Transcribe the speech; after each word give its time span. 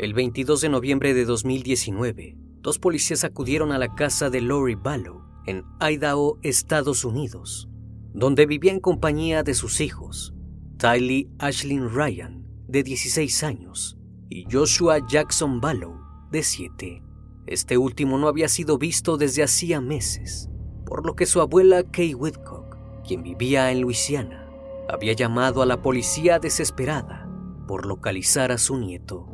El 0.00 0.14
22 0.14 0.62
de 0.62 0.70
noviembre 0.70 1.12
de 1.12 1.26
2019, 1.26 2.34
dos 2.62 2.78
policías 2.78 3.22
acudieron 3.22 3.70
a 3.70 3.76
la 3.76 3.94
casa 3.94 4.30
de 4.30 4.40
Lori 4.40 4.74
Ballow 4.74 5.20
en 5.44 5.62
Idaho, 5.78 6.38
Estados 6.42 7.04
Unidos, 7.04 7.68
donde 8.14 8.46
vivía 8.46 8.72
en 8.72 8.80
compañía 8.80 9.42
de 9.42 9.52
sus 9.52 9.82
hijos, 9.82 10.32
Tylee 10.78 11.28
Ashlyn 11.38 11.90
Ryan, 11.90 12.46
de 12.66 12.82
16 12.82 13.42
años, 13.42 13.98
y 14.30 14.46
Joshua 14.50 15.06
Jackson 15.06 15.60
Ballow, 15.60 16.00
de 16.30 16.44
7. 16.44 17.02
Este 17.46 17.76
último 17.76 18.16
no 18.16 18.28
había 18.28 18.48
sido 18.48 18.78
visto 18.78 19.18
desde 19.18 19.42
hacía 19.42 19.82
meses, 19.82 20.48
por 20.86 21.04
lo 21.04 21.14
que 21.14 21.26
su 21.26 21.42
abuela 21.42 21.82
Kay 21.82 22.14
Whitcock, 22.14 22.78
quien 23.06 23.22
vivía 23.22 23.70
en 23.70 23.82
Luisiana, 23.82 24.48
había 24.88 25.12
llamado 25.12 25.60
a 25.60 25.66
la 25.66 25.82
policía 25.82 26.38
desesperada 26.38 27.28
por 27.68 27.84
localizar 27.84 28.50
a 28.50 28.56
su 28.56 28.78
nieto 28.78 29.29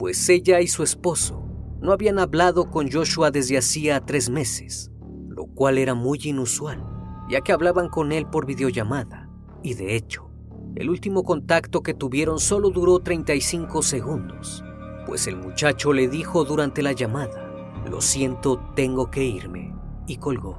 pues 0.00 0.30
ella 0.30 0.62
y 0.62 0.66
su 0.66 0.82
esposo 0.82 1.44
no 1.82 1.92
habían 1.92 2.18
hablado 2.18 2.70
con 2.70 2.90
Joshua 2.90 3.30
desde 3.30 3.58
hacía 3.58 4.00
tres 4.00 4.30
meses, 4.30 4.90
lo 5.28 5.44
cual 5.44 5.76
era 5.76 5.92
muy 5.92 6.18
inusual, 6.24 6.82
ya 7.28 7.42
que 7.42 7.52
hablaban 7.52 7.90
con 7.90 8.10
él 8.10 8.24
por 8.24 8.46
videollamada, 8.46 9.28
y 9.62 9.74
de 9.74 9.96
hecho, 9.96 10.30
el 10.74 10.88
último 10.88 11.22
contacto 11.22 11.82
que 11.82 11.92
tuvieron 11.92 12.38
solo 12.38 12.70
duró 12.70 13.00
35 13.00 13.82
segundos, 13.82 14.64
pues 15.04 15.26
el 15.26 15.36
muchacho 15.36 15.92
le 15.92 16.08
dijo 16.08 16.46
durante 16.46 16.82
la 16.82 16.92
llamada, 16.92 17.52
lo 17.86 18.00
siento, 18.00 18.58
tengo 18.74 19.10
que 19.10 19.24
irme, 19.24 19.74
y 20.06 20.16
colgó. 20.16 20.58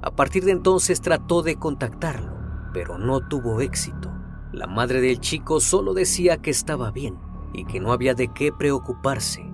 A 0.00 0.16
partir 0.16 0.46
de 0.46 0.52
entonces 0.52 1.02
trató 1.02 1.42
de 1.42 1.56
contactarlo, 1.56 2.32
pero 2.72 2.96
no 2.96 3.20
tuvo 3.28 3.60
éxito. 3.60 4.10
La 4.50 4.66
madre 4.66 5.02
del 5.02 5.20
chico 5.20 5.60
solo 5.60 5.92
decía 5.92 6.38
que 6.38 6.48
estaba 6.48 6.90
bien, 6.90 7.27
y 7.52 7.64
que 7.64 7.80
no 7.80 7.92
había 7.92 8.14
de 8.14 8.28
qué 8.28 8.52
preocuparse, 8.52 9.44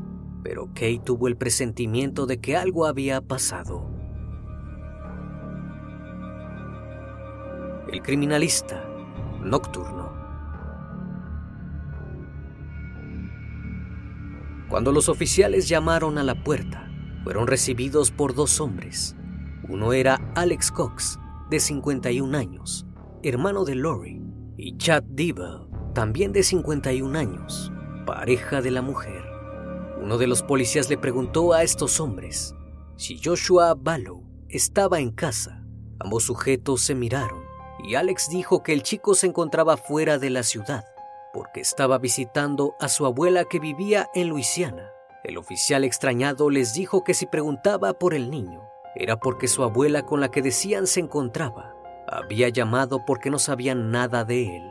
pero 0.42 0.66
Kate 0.68 1.00
tuvo 1.04 1.28
el 1.28 1.36
presentimiento 1.36 2.26
de 2.26 2.40
que 2.40 2.56
algo 2.56 2.86
había 2.86 3.20
pasado. 3.20 3.90
El 7.90 8.02
criminalista 8.02 8.84
nocturno. 9.42 10.12
Cuando 14.68 14.90
los 14.90 15.08
oficiales 15.08 15.68
llamaron 15.68 16.18
a 16.18 16.24
la 16.24 16.42
puerta, 16.42 16.90
fueron 17.22 17.46
recibidos 17.46 18.10
por 18.10 18.34
dos 18.34 18.60
hombres. 18.60 19.14
Uno 19.68 19.92
era 19.92 20.20
Alex 20.34 20.72
Cox, 20.72 21.18
de 21.48 21.60
51 21.60 22.36
años, 22.36 22.86
hermano 23.22 23.64
de 23.64 23.76
Lori, 23.76 24.20
y 24.56 24.76
Chad 24.76 25.04
Dibble, 25.04 25.68
también 25.94 26.32
de 26.32 26.42
51 26.42 27.18
años, 27.18 27.72
pareja 28.04 28.60
de 28.60 28.70
la 28.70 28.82
mujer. 28.82 29.24
Uno 30.00 30.18
de 30.18 30.26
los 30.26 30.42
policías 30.42 30.90
le 30.90 30.98
preguntó 30.98 31.52
a 31.52 31.62
estos 31.62 32.00
hombres 32.00 32.54
si 32.96 33.20
Joshua 33.22 33.74
Ballow 33.74 34.22
estaba 34.48 35.00
en 35.00 35.10
casa. 35.10 35.62
Ambos 35.98 36.24
sujetos 36.24 36.82
se 36.82 36.94
miraron 36.94 37.42
y 37.82 37.94
Alex 37.94 38.28
dijo 38.30 38.62
que 38.62 38.72
el 38.72 38.82
chico 38.82 39.14
se 39.14 39.26
encontraba 39.26 39.76
fuera 39.76 40.18
de 40.18 40.30
la 40.30 40.42
ciudad 40.42 40.84
porque 41.32 41.60
estaba 41.60 41.98
visitando 41.98 42.74
a 42.80 42.88
su 42.88 43.06
abuela 43.06 43.44
que 43.44 43.58
vivía 43.58 44.08
en 44.14 44.28
Luisiana. 44.28 44.90
El 45.24 45.38
oficial 45.38 45.82
extrañado 45.84 46.50
les 46.50 46.74
dijo 46.74 47.02
que 47.02 47.14
si 47.14 47.26
preguntaba 47.26 47.94
por 47.94 48.14
el 48.14 48.30
niño 48.30 48.62
era 48.94 49.18
porque 49.18 49.48
su 49.48 49.62
abuela 49.62 50.04
con 50.04 50.20
la 50.20 50.30
que 50.30 50.42
decían 50.42 50.86
se 50.86 51.00
encontraba 51.00 51.74
había 52.06 52.48
llamado 52.48 53.04
porque 53.06 53.30
no 53.30 53.38
sabían 53.38 53.90
nada 53.90 54.24
de 54.24 54.56
él. 54.56 54.62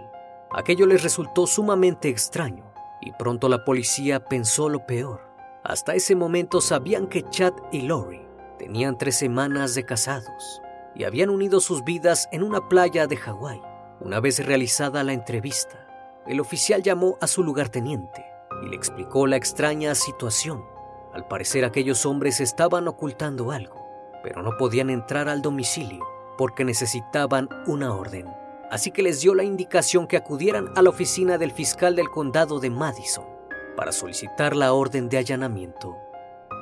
Aquello 0.51 0.85
les 0.85 1.03
resultó 1.03 1.47
sumamente 1.47 2.07
extraño 2.09 2.72
y 3.05 3.11
pronto 3.11 3.49
la 3.49 3.65
policía 3.65 4.25
pensó 4.25 4.69
lo 4.69 4.85
peor. 4.85 5.21
Hasta 5.63 5.95
ese 5.95 6.15
momento 6.15 6.61
sabían 6.61 7.07
que 7.07 7.23
Chad 7.29 7.53
y 7.71 7.81
Lori 7.81 8.21
tenían 8.57 8.97
tres 8.97 9.15
semanas 9.15 9.75
de 9.75 9.85
casados 9.85 10.61
y 10.95 11.03
habían 11.03 11.29
unido 11.29 11.59
sus 11.59 11.83
vidas 11.83 12.29
en 12.31 12.43
una 12.43 12.67
playa 12.69 13.07
de 13.07 13.17
Hawái. 13.17 13.61
Una 13.99 14.19
vez 14.19 14.45
realizada 14.45 15.03
la 15.03 15.13
entrevista, 15.13 15.87
el 16.27 16.39
oficial 16.39 16.83
llamó 16.83 17.17
a 17.21 17.27
su 17.27 17.43
lugarteniente 17.43 18.25
y 18.63 18.69
le 18.69 18.75
explicó 18.75 19.27
la 19.27 19.35
extraña 19.35 19.95
situación. 19.95 20.63
Al 21.13 21.27
parecer 21.27 21.65
aquellos 21.65 22.05
hombres 22.05 22.39
estaban 22.39 22.87
ocultando 22.87 23.51
algo, 23.51 23.85
pero 24.23 24.41
no 24.41 24.57
podían 24.57 24.89
entrar 24.89 25.29
al 25.29 25.41
domicilio 25.41 26.05
porque 26.37 26.65
necesitaban 26.65 27.49
una 27.67 27.93
orden. 27.93 28.42
Así 28.73 28.89
que 28.89 29.03
les 29.03 29.21
dio 29.21 29.35
la 29.35 29.43
indicación 29.43 30.07
que 30.07 30.17
acudieran 30.17 30.71
a 30.75 30.81
la 30.81 30.89
oficina 30.89 31.37
del 31.37 31.51
fiscal 31.51 31.95
del 31.95 32.09
condado 32.09 32.59
de 32.59 32.71
Madison 32.71 33.23
para 33.77 33.91
solicitar 33.91 34.55
la 34.55 34.73
orden 34.73 35.09
de 35.09 35.19
allanamiento. 35.19 35.95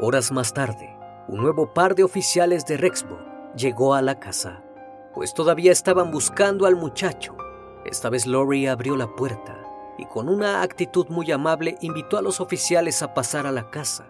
Horas 0.01 0.29
más 0.29 0.53
tarde, 0.53 0.93
un 1.29 1.39
nuevo 1.39 1.73
par 1.73 1.95
de 1.95 2.03
oficiales 2.03 2.65
de 2.65 2.75
Rexburg 2.75 3.53
llegó 3.55 3.93
a 3.93 4.01
la 4.01 4.19
casa, 4.19 4.61
pues 5.13 5.33
todavía 5.33 5.71
estaban 5.71 6.11
buscando 6.11 6.65
al 6.65 6.75
muchacho. 6.75 7.37
Esta 7.85 8.09
vez 8.09 8.27
Lori 8.27 8.67
abrió 8.67 8.97
la 8.97 9.07
puerta 9.15 9.63
y 9.97 10.03
con 10.03 10.27
una 10.27 10.63
actitud 10.63 11.07
muy 11.07 11.31
amable 11.31 11.77
invitó 11.79 12.17
a 12.17 12.21
los 12.21 12.41
oficiales 12.41 13.01
a 13.03 13.13
pasar 13.13 13.47
a 13.47 13.53
la 13.53 13.69
casa. 13.69 14.05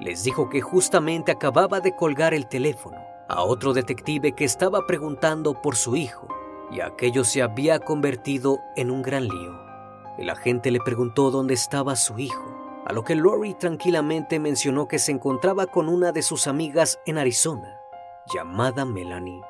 Les 0.00 0.24
dijo 0.24 0.48
que 0.48 0.62
justamente 0.62 1.30
acababa 1.30 1.80
de 1.80 1.94
colgar 1.94 2.32
el 2.32 2.48
teléfono 2.48 2.96
a 3.28 3.42
otro 3.42 3.74
detective 3.74 4.32
que 4.32 4.46
estaba 4.46 4.86
preguntando 4.86 5.60
por 5.60 5.76
su 5.76 5.96
hijo 5.96 6.28
y 6.72 6.80
aquello 6.80 7.22
se 7.24 7.42
había 7.42 7.78
convertido 7.78 8.60
en 8.76 8.90
un 8.90 9.02
gran 9.02 9.28
lío. 9.28 9.60
El 10.18 10.30
agente 10.30 10.70
le 10.70 10.80
preguntó 10.80 11.30
dónde 11.30 11.54
estaba 11.54 11.96
su 11.96 12.18
hijo, 12.18 12.82
a 12.86 12.92
lo 12.92 13.04
que 13.04 13.14
Lori 13.14 13.54
tranquilamente 13.54 14.38
mencionó 14.38 14.88
que 14.88 14.98
se 14.98 15.12
encontraba 15.12 15.66
con 15.66 15.88
una 15.88 16.12
de 16.12 16.22
sus 16.22 16.46
amigas 16.46 16.98
en 17.04 17.18
Arizona, 17.18 17.78
llamada 18.34 18.84
Melanie, 18.84 19.42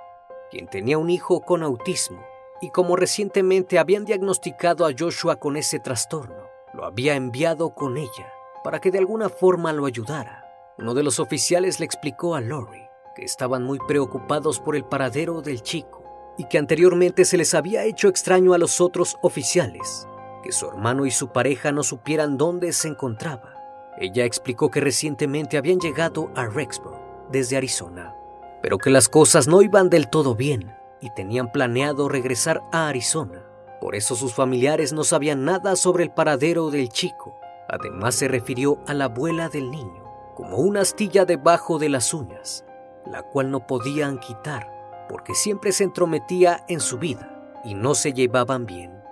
quien 0.50 0.66
tenía 0.66 0.98
un 0.98 1.10
hijo 1.10 1.40
con 1.40 1.62
autismo 1.62 2.20
y 2.60 2.70
como 2.70 2.96
recientemente 2.96 3.78
habían 3.78 4.04
diagnosticado 4.04 4.84
a 4.86 4.92
Joshua 4.96 5.36
con 5.36 5.56
ese 5.56 5.78
trastorno, 5.80 6.44
lo 6.74 6.84
había 6.84 7.14
enviado 7.14 7.74
con 7.74 7.96
ella 7.96 8.32
para 8.62 8.80
que 8.80 8.90
de 8.90 8.98
alguna 8.98 9.28
forma 9.28 9.72
lo 9.72 9.86
ayudara. 9.86 10.44
Uno 10.78 10.94
de 10.94 11.02
los 11.02 11.20
oficiales 11.20 11.80
le 11.80 11.86
explicó 11.86 12.34
a 12.34 12.40
Lori 12.40 12.82
que 13.14 13.24
estaban 13.24 13.62
muy 13.62 13.78
preocupados 13.86 14.58
por 14.58 14.74
el 14.74 14.84
paradero 14.84 15.42
del 15.42 15.62
chico 15.62 16.01
y 16.36 16.44
que 16.44 16.58
anteriormente 16.58 17.24
se 17.24 17.36
les 17.36 17.54
había 17.54 17.84
hecho 17.84 18.08
extraño 18.08 18.54
a 18.54 18.58
los 18.58 18.80
otros 18.80 19.16
oficiales 19.22 20.06
que 20.42 20.52
su 20.52 20.66
hermano 20.66 21.06
y 21.06 21.10
su 21.10 21.28
pareja 21.28 21.72
no 21.72 21.82
supieran 21.82 22.36
dónde 22.36 22.72
se 22.72 22.88
encontraba. 22.88 23.54
Ella 23.96 24.24
explicó 24.24 24.70
que 24.70 24.80
recientemente 24.80 25.56
habían 25.56 25.78
llegado 25.78 26.30
a 26.34 26.46
Rexburg 26.46 27.00
desde 27.30 27.56
Arizona, 27.56 28.14
pero 28.60 28.78
que 28.78 28.90
las 28.90 29.08
cosas 29.08 29.48
no 29.48 29.62
iban 29.62 29.88
del 29.88 30.08
todo 30.08 30.34
bien 30.34 30.74
y 31.00 31.10
tenían 31.10 31.50
planeado 31.50 32.08
regresar 32.08 32.62
a 32.72 32.88
Arizona. 32.88 33.44
Por 33.80 33.94
eso 33.94 34.14
sus 34.14 34.34
familiares 34.34 34.92
no 34.92 35.04
sabían 35.04 35.44
nada 35.44 35.76
sobre 35.76 36.04
el 36.04 36.10
paradero 36.10 36.70
del 36.70 36.88
chico. 36.88 37.38
Además 37.68 38.14
se 38.14 38.28
refirió 38.28 38.78
a 38.86 38.94
la 38.94 39.04
abuela 39.04 39.48
del 39.48 39.70
niño 39.70 40.02
como 40.34 40.58
una 40.58 40.80
astilla 40.80 41.24
debajo 41.24 41.78
de 41.78 41.88
las 41.88 42.14
uñas, 42.14 42.64
la 43.06 43.22
cual 43.22 43.50
no 43.50 43.66
podían 43.66 44.18
quitar 44.18 44.70
porque 45.08 45.34
siempre 45.34 45.72
se 45.72 45.84
entrometía 45.84 46.64
en 46.68 46.80
su 46.80 46.98
vida 46.98 47.60
y 47.64 47.74
no 47.74 47.94
se 47.94 48.12
llevaban 48.12 48.66
bien. 48.66 49.02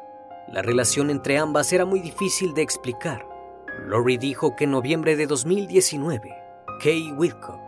La 0.48 0.62
relación 0.62 1.10
entre 1.10 1.38
ambas 1.38 1.72
era 1.72 1.84
muy 1.84 2.00
difícil 2.00 2.54
de 2.54 2.62
explicar. 2.62 3.26
Lori 3.87 4.16
dijo 4.16 4.56
que 4.56 4.64
en 4.64 4.72
noviembre 4.72 5.16
de 5.16 5.26
2019, 5.26 6.34
Kay 6.82 7.12
Whitcock 7.12 7.60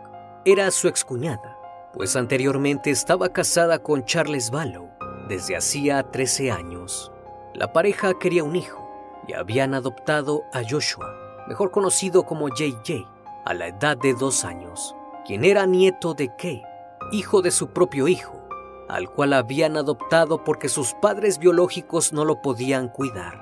era 0.45 0.69
su 0.71 0.87
excuñada, 0.87 1.57
pues 1.93 2.15
anteriormente 2.15 2.89
estaba 2.91 3.29
casada 3.29 3.79
con 3.79 4.03
Charles 4.03 4.51
Ballow 4.51 4.89
desde 5.29 5.55
hacía 5.55 6.03
13 6.03 6.51
años. 6.51 7.11
La 7.53 7.71
pareja 7.71 8.13
quería 8.19 8.43
un 8.43 8.55
hijo 8.55 8.89
y 9.27 9.33
habían 9.33 9.73
adoptado 9.73 10.43
a 10.51 10.61
Joshua, 10.67 11.15
mejor 11.47 11.71
conocido 11.71 12.25
como 12.25 12.49
JJ, 12.49 13.05
a 13.45 13.53
la 13.53 13.67
edad 13.67 13.97
de 13.97 14.13
dos 14.13 14.43
años, 14.43 14.95
quien 15.25 15.45
era 15.45 15.65
nieto 15.65 16.13
de 16.13 16.35
Kay 16.35 16.63
hijo 17.11 17.41
de 17.41 17.51
su 17.51 17.69
propio 17.69 18.07
hijo, 18.07 18.47
al 18.89 19.09
cual 19.09 19.33
habían 19.33 19.77
adoptado 19.77 20.43
porque 20.43 20.69
sus 20.69 20.93
padres 20.95 21.39
biológicos 21.39 22.13
no 22.13 22.25
lo 22.25 22.41
podían 22.41 22.89
cuidar. 22.89 23.41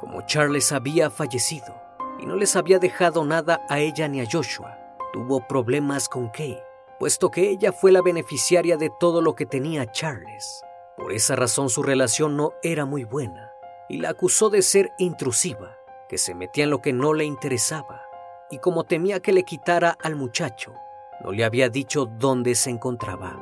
Como 0.00 0.22
Charles 0.26 0.72
había 0.72 1.10
fallecido 1.10 1.74
y 2.20 2.26
no 2.26 2.36
les 2.36 2.56
había 2.56 2.78
dejado 2.78 3.24
nada 3.24 3.64
a 3.68 3.78
ella 3.78 4.08
ni 4.08 4.20
a 4.20 4.26
Joshua, 4.30 4.78
tuvo 5.12 5.46
problemas 5.46 6.08
con 6.08 6.28
Kay, 6.28 6.58
puesto 6.98 7.30
que 7.30 7.48
ella 7.50 7.72
fue 7.72 7.92
la 7.92 8.02
beneficiaria 8.02 8.76
de 8.76 8.90
todo 9.00 9.22
lo 9.22 9.34
que 9.34 9.46
tenía 9.46 9.90
Charles. 9.90 10.62
Por 10.96 11.12
esa 11.12 11.36
razón 11.36 11.68
su 11.68 11.82
relación 11.82 12.36
no 12.36 12.52
era 12.62 12.84
muy 12.84 13.04
buena 13.04 13.50
y 13.88 13.98
la 13.98 14.10
acusó 14.10 14.50
de 14.50 14.62
ser 14.62 14.92
intrusiva, 14.98 15.76
que 16.08 16.18
se 16.18 16.34
metía 16.34 16.64
en 16.64 16.70
lo 16.70 16.80
que 16.80 16.92
no 16.92 17.12
le 17.12 17.24
interesaba, 17.24 18.02
y 18.50 18.58
como 18.58 18.84
temía 18.84 19.20
que 19.20 19.32
le 19.32 19.44
quitara 19.44 19.96
al 20.02 20.16
muchacho, 20.16 20.74
no 21.22 21.32
le 21.32 21.44
había 21.44 21.68
dicho 21.68 22.06
dónde 22.06 22.54
se 22.54 22.70
encontraba. 22.70 23.38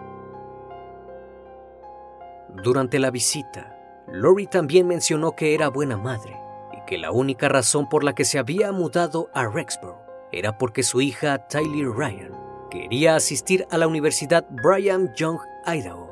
Durante 2.63 2.99
la 2.99 3.11
visita, 3.11 3.77
Lori 4.09 4.47
también 4.47 4.87
mencionó 4.87 5.37
que 5.37 5.55
era 5.55 5.69
buena 5.69 5.97
madre 5.97 6.37
y 6.77 6.85
que 6.87 6.99
la 6.99 7.13
única 7.13 7.49
razón 7.49 7.89
por 7.89 8.03
la 8.03 8.15
que 8.15 8.25
se 8.25 8.39
había 8.39 8.73
mudado 8.73 9.31
a 9.33 9.47
Rexburg 9.47 9.99
era 10.33 10.59
porque 10.59 10.83
su 10.83 11.01
hija 11.01 11.47
Tyler 11.49 11.91
Ryan 11.91 12.33
quería 12.71 13.17
asistir 13.17 13.67
a 13.71 13.79
la 13.79 13.87
Universidad 13.87 14.47
Brigham 14.51 15.13
Young, 15.15 15.39
Idaho. 15.67 16.11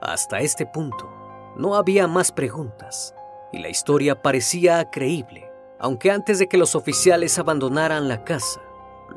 Hasta 0.00 0.40
este 0.40 0.66
punto, 0.66 1.10
no 1.56 1.76
había 1.76 2.06
más 2.06 2.32
preguntas 2.32 3.14
y 3.52 3.58
la 3.58 3.68
historia 3.68 4.20
parecía 4.20 4.90
creíble, 4.90 5.50
aunque 5.78 6.10
antes 6.10 6.38
de 6.38 6.48
que 6.48 6.58
los 6.58 6.74
oficiales 6.74 7.38
abandonaran 7.38 8.08
la 8.08 8.24
casa, 8.24 8.60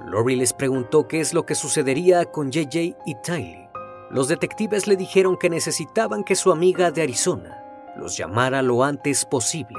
Lori 0.05 0.35
les 0.35 0.53
preguntó 0.53 1.07
qué 1.07 1.19
es 1.19 1.33
lo 1.33 1.45
que 1.45 1.55
sucedería 1.55 2.25
con 2.25 2.51
JJ 2.51 2.95
y 3.05 3.15
Tylee. 3.21 3.69
Los 4.09 4.27
detectives 4.27 4.87
le 4.87 4.95
dijeron 4.95 5.37
que 5.37 5.49
necesitaban 5.49 6.23
que 6.23 6.35
su 6.35 6.51
amiga 6.51 6.91
de 6.91 7.01
Arizona 7.01 7.63
los 7.97 8.15
llamara 8.15 8.61
lo 8.61 8.83
antes 8.83 9.25
posible 9.25 9.77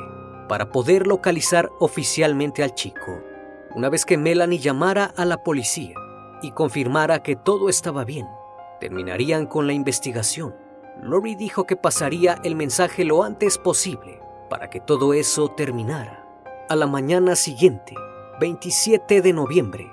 para 0.48 0.70
poder 0.70 1.06
localizar 1.06 1.70
oficialmente 1.78 2.62
al 2.62 2.74
chico. 2.74 3.22
Una 3.74 3.88
vez 3.88 4.04
que 4.04 4.18
Melanie 4.18 4.58
llamara 4.58 5.12
a 5.16 5.24
la 5.24 5.42
policía 5.42 5.94
y 6.42 6.52
confirmara 6.52 7.22
que 7.22 7.36
todo 7.36 7.68
estaba 7.68 8.04
bien, 8.04 8.26
terminarían 8.80 9.46
con 9.46 9.66
la 9.66 9.72
investigación. 9.72 10.54
Lori 11.02 11.34
dijo 11.34 11.64
que 11.64 11.76
pasaría 11.76 12.38
el 12.42 12.56
mensaje 12.56 13.04
lo 13.04 13.22
antes 13.22 13.56
posible 13.56 14.20
para 14.50 14.68
que 14.68 14.80
todo 14.80 15.14
eso 15.14 15.48
terminara. 15.50 16.26
A 16.68 16.76
la 16.76 16.86
mañana 16.86 17.36
siguiente, 17.36 17.94
27 18.40 19.22
de 19.22 19.32
noviembre, 19.32 19.90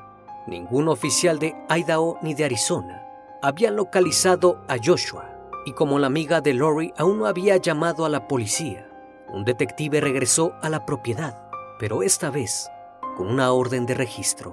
Ningún 0.47 0.89
oficial 0.89 1.39
de 1.39 1.55
Idaho 1.69 2.19
ni 2.21 2.35
de 2.35 2.45
Arizona 2.45 3.01
había 3.41 3.71
localizado 3.71 4.61
a 4.67 4.75
Joshua 4.83 5.31
y 5.65 5.73
como 5.73 5.97
la 5.97 6.05
amiga 6.05 6.39
de 6.39 6.53
Lori 6.53 6.93
aún 6.97 7.17
no 7.17 7.25
había 7.25 7.57
llamado 7.57 8.05
a 8.05 8.09
la 8.09 8.27
policía, 8.27 8.87
un 9.27 9.43
detective 9.43 10.01
regresó 10.01 10.53
a 10.61 10.69
la 10.69 10.85
propiedad, 10.85 11.49
pero 11.79 12.03
esta 12.03 12.29
vez 12.29 12.69
con 13.17 13.27
una 13.27 13.51
orden 13.51 13.87
de 13.87 13.95
registro. 13.95 14.51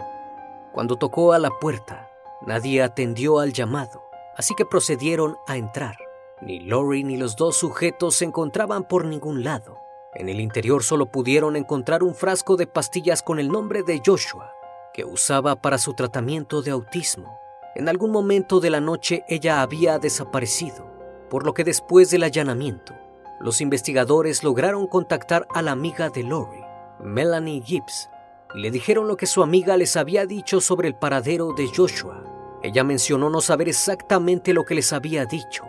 Cuando 0.73 0.97
tocó 0.97 1.35
a 1.35 1.39
la 1.39 1.51
puerta, 1.51 2.09
nadie 2.47 2.83
atendió 2.83 3.39
al 3.39 3.53
llamado, 3.53 4.03
así 4.35 4.55
que 4.55 4.65
procedieron 4.65 5.37
a 5.47 5.59
entrar. 5.59 5.97
Ni 6.41 6.61
Lori 6.61 7.05
ni 7.05 7.19
los 7.19 7.37
dos 7.37 7.59
sujetos 7.59 8.15
se 8.15 8.25
encontraban 8.25 8.85
por 8.85 9.05
ningún 9.05 9.45
lado. 9.45 9.77
En 10.15 10.31
el 10.31 10.41
interior 10.41 10.83
solo 10.83 11.07
pudieron 11.07 11.55
encontrar 11.55 12.03
un 12.03 12.15
frasco 12.15 12.57
de 12.57 12.67
pastillas 12.67 13.23
con 13.23 13.39
el 13.39 13.49
nombre 13.49 13.83
de 13.83 14.01
Joshua 14.05 14.55
que 14.93 15.05
usaba 15.05 15.57
para 15.57 15.79
su 15.79 15.95
tratamiento 15.95 16.63
de 16.63 16.71
autismo. 16.71 17.39
En 17.75 17.89
algún 17.89 18.11
momento 18.11 18.61
de 18.61 18.71
la 18.71 18.81
noche 18.81 19.25
ella 19.29 19.63
había 19.63 19.99
desaparecido, 19.99 20.87
por 21.31 21.45
lo 21.45 21.55
que 21.55 21.65
después 21.65 22.11
del 22.11 22.23
allanamiento, 22.25 22.95
los 23.41 23.61
investigadores 23.61 24.45
lograron 24.45 24.87
contactar 24.87 25.47
a 25.55 25.63
la 25.63 25.73
amiga 25.73 26.11
de 26.11 26.23
Lori, 26.23 26.61
Melanie 27.01 27.63
Gibbs, 27.63 28.09
y 28.55 28.61
le 28.61 28.71
dijeron 28.71 29.09
lo 29.09 29.17
que 29.17 29.27
su 29.27 29.43
amiga 29.43 29.77
les 29.77 29.97
había 29.97 30.27
dicho 30.27 30.61
sobre 30.61 30.89
el 30.89 30.95
paradero 30.95 31.53
de 31.55 31.69
Joshua. 31.75 32.23
Ella 32.63 32.85
mencionó 32.85 33.31
no 33.31 33.41
saber 33.41 33.69
exactamente 33.69 34.53
lo 34.53 34.65
que 34.65 34.75
les 34.75 34.93
había 34.93 35.25
dicho, 35.25 35.65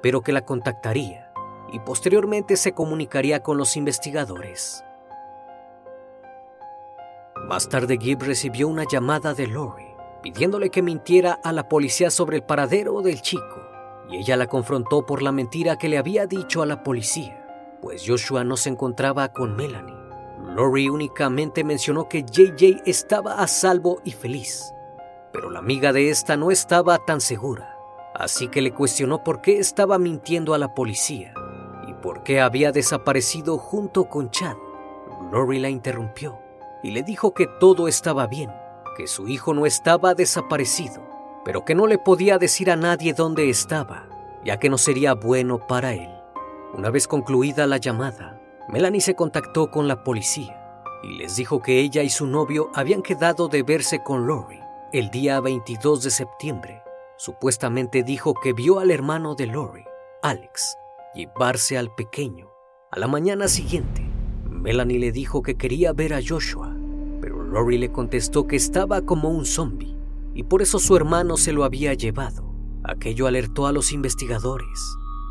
pero 0.00 0.22
que 0.22 0.32
la 0.32 0.44
contactaría 0.44 1.28
y 1.72 1.80
posteriormente 1.80 2.56
se 2.56 2.72
comunicaría 2.72 3.42
con 3.42 3.58
los 3.58 3.76
investigadores. 3.76 4.84
Más 7.46 7.68
tarde 7.68 7.98
Gibb 8.00 8.22
recibió 8.22 8.68
una 8.68 8.84
llamada 8.84 9.34
de 9.34 9.46
Lori 9.46 9.88
pidiéndole 10.22 10.70
que 10.70 10.82
mintiera 10.82 11.38
a 11.42 11.52
la 11.52 11.68
policía 11.68 12.10
sobre 12.10 12.36
el 12.36 12.42
paradero 12.42 13.00
del 13.02 13.22
chico 13.22 13.62
y 14.10 14.16
ella 14.16 14.36
la 14.36 14.46
confrontó 14.46 15.04
por 15.04 15.22
la 15.22 15.32
mentira 15.32 15.76
que 15.76 15.88
le 15.88 15.98
había 15.98 16.26
dicho 16.26 16.62
a 16.62 16.66
la 16.66 16.82
policía, 16.82 17.46
pues 17.82 18.04
Joshua 18.06 18.42
no 18.42 18.56
se 18.56 18.70
encontraba 18.70 19.32
con 19.32 19.54
Melanie. 19.54 19.94
Lori 20.54 20.88
únicamente 20.88 21.62
mencionó 21.62 22.08
que 22.08 22.22
JJ 22.22 22.82
estaba 22.86 23.34
a 23.34 23.46
salvo 23.46 24.00
y 24.04 24.12
feliz, 24.12 24.72
pero 25.32 25.50
la 25.50 25.58
amiga 25.58 25.92
de 25.92 26.08
esta 26.08 26.36
no 26.36 26.50
estaba 26.50 26.98
tan 27.04 27.20
segura, 27.20 27.76
así 28.14 28.48
que 28.48 28.62
le 28.62 28.72
cuestionó 28.72 29.22
por 29.22 29.42
qué 29.42 29.58
estaba 29.58 29.98
mintiendo 29.98 30.54
a 30.54 30.58
la 30.58 30.74
policía 30.74 31.34
y 31.86 31.92
por 31.94 32.22
qué 32.22 32.40
había 32.40 32.72
desaparecido 32.72 33.58
junto 33.58 34.08
con 34.08 34.30
Chad. 34.30 34.56
Lori 35.30 35.58
la 35.58 35.68
interrumpió 35.68 36.47
y 36.82 36.90
le 36.90 37.02
dijo 37.02 37.34
que 37.34 37.46
todo 37.60 37.88
estaba 37.88 38.26
bien, 38.26 38.50
que 38.96 39.06
su 39.06 39.28
hijo 39.28 39.54
no 39.54 39.66
estaba 39.66 40.14
desaparecido, 40.14 41.02
pero 41.44 41.64
que 41.64 41.74
no 41.74 41.86
le 41.86 41.98
podía 41.98 42.38
decir 42.38 42.70
a 42.70 42.76
nadie 42.76 43.14
dónde 43.14 43.48
estaba, 43.48 44.08
ya 44.44 44.58
que 44.58 44.68
no 44.68 44.78
sería 44.78 45.14
bueno 45.14 45.66
para 45.66 45.92
él. 45.94 46.10
Una 46.74 46.90
vez 46.90 47.08
concluida 47.08 47.66
la 47.66 47.78
llamada, 47.78 48.40
Melanie 48.68 49.00
se 49.00 49.14
contactó 49.14 49.70
con 49.70 49.88
la 49.88 50.04
policía 50.04 50.82
y 51.02 51.16
les 51.16 51.36
dijo 51.36 51.62
que 51.62 51.80
ella 51.80 52.02
y 52.02 52.10
su 52.10 52.26
novio 52.26 52.70
habían 52.74 53.02
quedado 53.02 53.48
de 53.48 53.62
verse 53.62 54.02
con 54.02 54.26
Lori 54.26 54.60
el 54.92 55.10
día 55.10 55.40
22 55.40 56.02
de 56.02 56.10
septiembre. 56.10 56.82
Supuestamente 57.16 58.02
dijo 58.02 58.34
que 58.34 58.52
vio 58.52 58.78
al 58.78 58.90
hermano 58.90 59.34
de 59.34 59.46
Lori, 59.46 59.84
Alex, 60.22 60.76
llevarse 61.14 61.76
al 61.76 61.94
pequeño. 61.94 62.50
A 62.90 62.98
la 62.98 63.06
mañana 63.06 63.48
siguiente, 63.48 64.07
Melanie 64.58 64.98
le 64.98 65.12
dijo 65.12 65.42
que 65.42 65.54
quería 65.54 65.92
ver 65.92 66.14
a 66.14 66.20
Joshua, 66.26 66.76
pero 67.20 67.42
Lori 67.42 67.78
le 67.78 67.92
contestó 67.92 68.46
que 68.46 68.56
estaba 68.56 69.02
como 69.02 69.30
un 69.30 69.44
zombie 69.44 69.96
y 70.34 70.42
por 70.42 70.62
eso 70.62 70.78
su 70.78 70.96
hermano 70.96 71.36
se 71.36 71.52
lo 71.52 71.64
había 71.64 71.94
llevado. 71.94 72.44
Aquello 72.84 73.26
alertó 73.26 73.66
a 73.66 73.72
los 73.72 73.92
investigadores 73.92 74.78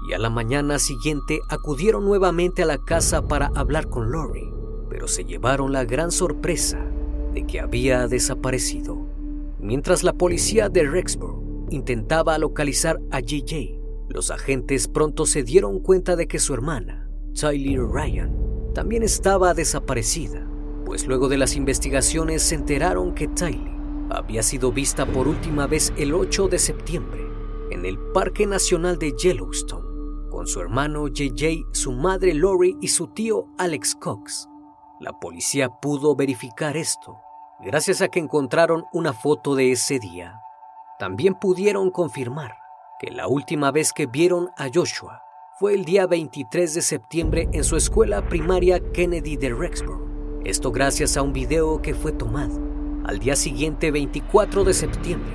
y 0.09 0.13
a 0.13 0.17
la 0.17 0.29
mañana 0.29 0.79
siguiente 0.79 1.39
acudieron 1.49 2.05
nuevamente 2.05 2.63
a 2.63 2.65
la 2.65 2.77
casa 2.77 3.27
para 3.27 3.51
hablar 3.55 3.89
con 3.89 4.11
Lori, 4.11 4.49
pero 4.89 5.07
se 5.07 5.25
llevaron 5.25 5.73
la 5.73 5.85
gran 5.85 6.11
sorpresa 6.11 6.85
de 7.33 7.45
que 7.45 7.59
había 7.59 8.07
desaparecido. 8.07 8.97
Mientras 9.59 10.03
la 10.03 10.13
policía 10.13 10.69
de 10.69 10.83
Rexburg 10.83 11.41
intentaba 11.69 12.37
localizar 12.37 13.01
a 13.11 13.19
JJ, 13.19 13.79
los 14.07 14.31
agentes 14.31 14.87
pronto 14.87 15.25
se 15.25 15.43
dieron 15.43 15.79
cuenta 15.79 16.15
de 16.15 16.27
que 16.27 16.39
su 16.39 16.53
hermana, 16.53 17.09
Tyler 17.33 17.81
Ryan, 17.81 18.46
también 18.77 19.01
estaba 19.01 19.55
desaparecida, 19.55 20.47
pues 20.85 21.07
luego 21.07 21.29
de 21.29 21.39
las 21.39 21.55
investigaciones 21.55 22.43
se 22.43 22.53
enteraron 22.53 23.15
que 23.15 23.27
Tyler 23.27 23.73
había 24.11 24.43
sido 24.43 24.71
vista 24.71 25.03
por 25.07 25.27
última 25.27 25.65
vez 25.65 25.91
el 25.97 26.13
8 26.13 26.47
de 26.47 26.59
septiembre 26.59 27.27
en 27.71 27.87
el 27.87 27.97
Parque 28.13 28.45
Nacional 28.45 28.99
de 28.99 29.13
Yellowstone 29.17 30.29
con 30.29 30.45
su 30.45 30.61
hermano 30.61 31.07
JJ, 31.07 31.65
su 31.71 31.91
madre 31.91 32.35
Lori 32.35 32.77
y 32.79 32.89
su 32.89 33.07
tío 33.07 33.47
Alex 33.57 33.95
Cox. 33.95 34.47
La 34.99 35.19
policía 35.19 35.69
pudo 35.81 36.15
verificar 36.15 36.77
esto 36.77 37.17
gracias 37.59 38.03
a 38.03 38.09
que 38.09 38.19
encontraron 38.19 38.83
una 38.93 39.11
foto 39.11 39.55
de 39.55 39.71
ese 39.71 39.97
día. 39.97 40.39
También 40.99 41.33
pudieron 41.33 41.89
confirmar 41.89 42.53
que 42.99 43.09
la 43.09 43.27
última 43.27 43.71
vez 43.71 43.91
que 43.91 44.05
vieron 44.05 44.51
a 44.55 44.67
Joshua 44.71 45.23
fue 45.59 45.73
el 45.73 45.85
día 45.85 46.05
23 46.05 46.75
de 46.75 46.81
septiembre 46.83 47.49
en 47.51 47.63
su 47.63 47.77
escuela 47.77 48.29
primaria 48.29 48.79
Kennedy 48.79 49.37
de 49.37 49.51
Rexburg. 49.51 50.03
Esto 50.45 50.71
gracias 50.71 51.17
a 51.17 51.23
un 51.23 51.33
video 51.33 51.81
que 51.81 51.95
fue 51.95 52.11
tomado. 52.11 52.61
Al 53.05 53.17
día 53.17 53.35
siguiente, 53.35 53.89
24 53.89 54.63
de 54.63 54.75
septiembre, 54.75 55.33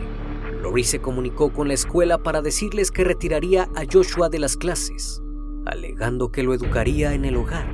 Lori 0.63 0.85
se 0.85 1.01
comunicó 1.01 1.53
con 1.53 1.67
la 1.67 1.75
escuela 1.75 2.19
para 2.19 2.41
decirles 2.41 2.93
que 2.93 3.03
retiraría 3.03 3.69
a 3.75 3.83
Joshua 3.93 4.29
de 4.29 4.39
las 4.39 4.57
clases, 4.57 5.21
alegando 5.67 6.31
que 6.31 6.45
lo 6.45 6.55
educaría 6.55 7.15
en 7.15 7.25
el 7.25 7.37
hogar. 7.37 7.67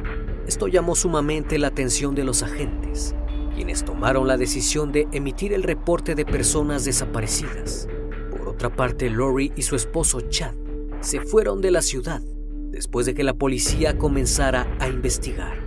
Esto 0.46 0.68
llamó 0.68 0.94
sumamente 0.94 1.58
la 1.58 1.66
atención 1.66 2.14
de 2.14 2.24
los 2.24 2.42
agentes, 2.42 3.14
quienes 3.54 3.84
tomaron 3.84 4.26
la 4.26 4.38
decisión 4.38 4.90
de 4.90 5.06
emitir 5.12 5.52
el 5.52 5.64
reporte 5.64 6.14
de 6.14 6.24
personas 6.24 6.86
desaparecidas. 6.86 7.88
Por 8.30 8.48
otra 8.48 8.74
parte, 8.74 9.10
Lori 9.10 9.52
y 9.54 9.60
su 9.60 9.76
esposo 9.76 10.22
Chad 10.22 10.54
se 11.00 11.20
fueron 11.20 11.60
de 11.60 11.72
la 11.72 11.82
ciudad 11.82 12.22
después 12.78 13.06
de 13.06 13.14
que 13.14 13.25
la 13.25 13.35
policía 13.35 13.99
comenzara 13.99 14.73
a 14.78 14.87
investigar. 14.87 15.58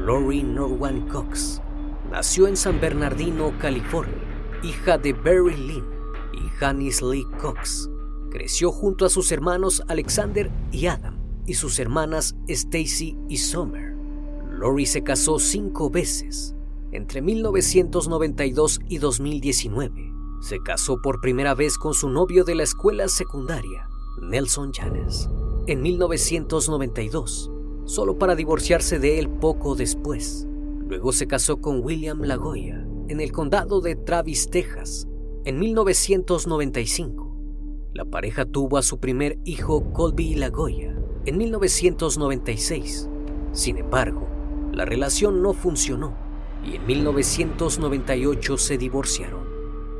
Lori 0.00 0.42
Norwan 0.42 1.06
Cox 1.06 1.62
nació 2.10 2.48
en 2.48 2.56
San 2.56 2.80
Bernardino, 2.80 3.52
California 3.60 4.32
hija 4.64 4.98
de 4.98 5.12
Barry 5.12 5.56
Lynn 5.56 5.84
y 6.32 6.48
Janice 6.58 7.04
Lee 7.04 7.26
Cox. 7.40 7.88
Creció 8.32 8.72
junto 8.72 9.04
a 9.04 9.10
sus 9.10 9.30
hermanos 9.30 9.82
Alexander 9.88 10.50
y 10.72 10.86
Adam 10.86 11.18
y 11.46 11.54
sus 11.54 11.78
hermanas 11.78 12.34
Stacy 12.48 13.16
y 13.28 13.36
Summer. 13.36 13.94
Lori 14.50 14.86
se 14.86 15.02
casó 15.02 15.38
cinco 15.38 15.90
veces. 15.90 16.54
Entre 16.92 17.22
1992 17.22 18.80
y 18.88 18.98
2019, 18.98 20.12
se 20.40 20.58
casó 20.62 21.00
por 21.00 21.20
primera 21.20 21.54
vez 21.54 21.78
con 21.78 21.94
su 21.94 22.10
novio 22.10 22.44
de 22.44 22.54
la 22.54 22.64
escuela 22.64 23.08
secundaria, 23.08 23.88
Nelson 24.22 24.72
Janes, 24.72 25.28
en 25.66 25.82
1992, 25.82 27.50
solo 27.84 28.18
para 28.18 28.36
divorciarse 28.36 28.98
de 28.98 29.18
él 29.18 29.28
poco 29.28 29.74
después. 29.74 30.46
Luego 30.86 31.12
se 31.12 31.26
casó 31.26 31.60
con 31.60 31.82
William 31.84 32.22
Lagoya 32.22 32.86
en 33.08 33.20
el 33.20 33.32
condado 33.32 33.80
de 33.80 33.96
Travis, 33.96 34.48
Texas, 34.48 35.08
en 35.44 35.58
1995. 35.58 37.36
La 37.92 38.04
pareja 38.04 38.44
tuvo 38.44 38.78
a 38.78 38.82
su 38.82 39.00
primer 39.00 39.38
hijo 39.44 39.92
Colby 39.92 40.36
Lagoya 40.36 40.96
en 41.26 41.36
1996. 41.36 43.08
Sin 43.52 43.76
embargo, 43.76 44.28
la 44.72 44.84
relación 44.84 45.42
no 45.42 45.52
funcionó 45.52 46.14
y 46.64 46.76
en 46.76 46.86
1998 46.86 48.56
se 48.56 48.78
divorciaron. 48.78 49.42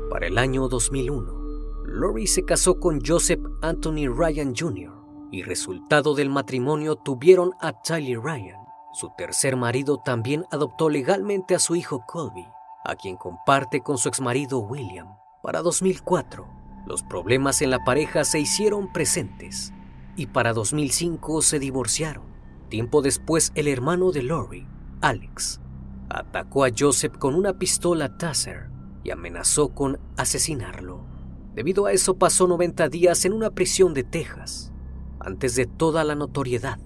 Para 0.09 0.27
el 0.27 0.37
año 0.37 0.69
2001, 0.69 1.42
Lori 1.85 2.27
se 2.27 2.43
casó 2.43 2.79
con 2.79 2.99
Joseph 3.05 3.41
Anthony 3.61 4.07
Ryan 4.07 4.53
Jr. 4.55 4.93
y 5.31 5.43
resultado 5.43 6.15
del 6.15 6.29
matrimonio 6.29 6.95
tuvieron 6.95 7.51
a 7.59 7.81
Tyler 7.81 8.19
Ryan. 8.19 8.59
Su 8.93 9.11
tercer 9.17 9.55
marido 9.55 9.97
también 9.97 10.45
adoptó 10.51 10.89
legalmente 10.89 11.55
a 11.55 11.59
su 11.59 11.75
hijo 11.75 12.03
Colby 12.07 12.45
a 12.83 12.95
quien 12.95 13.15
comparte 13.15 13.81
con 13.81 13.97
su 13.97 14.09
exmarido 14.09 14.59
William. 14.59 15.15
Para 15.41 15.61
2004, 15.61 16.47
los 16.85 17.03
problemas 17.03 17.61
en 17.61 17.69
la 17.69 17.83
pareja 17.83 18.25
se 18.25 18.39
hicieron 18.39 18.91
presentes 18.91 19.73
y 20.15 20.27
para 20.27 20.53
2005 20.53 21.41
se 21.41 21.59
divorciaron. 21.59 22.25
Tiempo 22.69 23.01
después, 23.01 23.51
el 23.55 23.67
hermano 23.67 24.11
de 24.11 24.23
Lori, 24.23 24.67
Alex, 25.01 25.61
atacó 26.09 26.65
a 26.65 26.69
Joseph 26.77 27.17
con 27.17 27.35
una 27.35 27.57
pistola 27.57 28.17
Taser 28.17 28.69
y 29.03 29.11
amenazó 29.11 29.69
con 29.69 29.99
asesinarlo. 30.17 31.12
Debido 31.55 31.85
a 31.85 31.91
eso 31.91 32.15
pasó 32.15 32.47
90 32.47 32.89
días 32.89 33.25
en 33.25 33.33
una 33.33 33.51
prisión 33.51 33.93
de 33.93 34.03
Texas. 34.03 34.71
Antes 35.19 35.55
de 35.55 35.65
toda 35.65 36.03
la 36.03 36.15
notoriedad, 36.15 36.79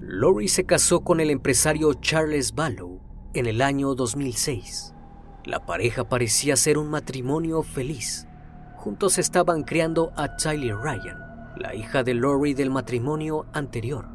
Lori 0.00 0.48
se 0.48 0.64
casó 0.64 1.00
con 1.00 1.20
el 1.20 1.30
empresario 1.30 1.92
Charles 1.94 2.54
Ballow 2.54 3.00
en 3.34 3.46
el 3.46 3.60
año 3.60 3.94
2006. 3.94 4.94
La 5.44 5.66
pareja 5.66 6.08
parecía 6.08 6.56
ser 6.56 6.78
un 6.78 6.88
matrimonio 6.88 7.62
feliz. 7.62 8.26
Juntos 8.76 9.18
estaban 9.18 9.64
criando 9.64 10.12
a 10.16 10.36
Tyler 10.36 10.76
Ryan, 10.76 11.18
la 11.56 11.74
hija 11.74 12.04
de 12.04 12.14
Lori 12.14 12.54
del 12.54 12.70
matrimonio 12.70 13.46
anterior. 13.52 14.06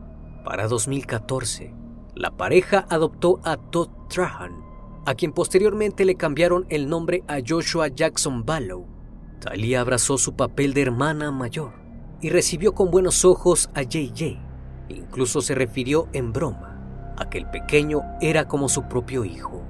Para 0.46 0.68
2014, 0.68 1.74
la 2.16 2.32
pareja 2.32 2.86
adoptó 2.90 3.42
a 3.44 3.58
Todd 3.58 3.90
Trahan, 4.10 4.64
a 5.06 5.16
quien 5.16 5.34
posteriormente 5.34 6.06
le 6.06 6.16
cambiaron 6.16 6.66
el 6.70 6.88
nombre 6.90 7.24
a 7.28 7.40
Joshua 7.46 7.90
Jackson 7.90 8.46
Ballow. 8.46 8.97
Talia 9.40 9.82
abrazó 9.82 10.18
su 10.18 10.36
papel 10.36 10.74
de 10.74 10.82
hermana 10.82 11.32
mayor 11.32 11.74
y 12.22 12.30
recibió 12.30 12.74
con 12.74 12.90
buenos 12.90 13.24
ojos 13.24 13.70
a 13.76 13.84
JJ. 13.84 14.40
Incluso 14.90 15.42
se 15.42 15.54
refirió 15.54 16.08
en 16.14 16.34
broma 16.34 17.14
a 17.18 17.30
que 17.30 17.38
el 17.38 17.50
pequeño 17.50 18.02
era 18.20 18.48
como 18.48 18.68
su 18.68 18.88
propio 18.88 19.26
hijo. 19.26 19.62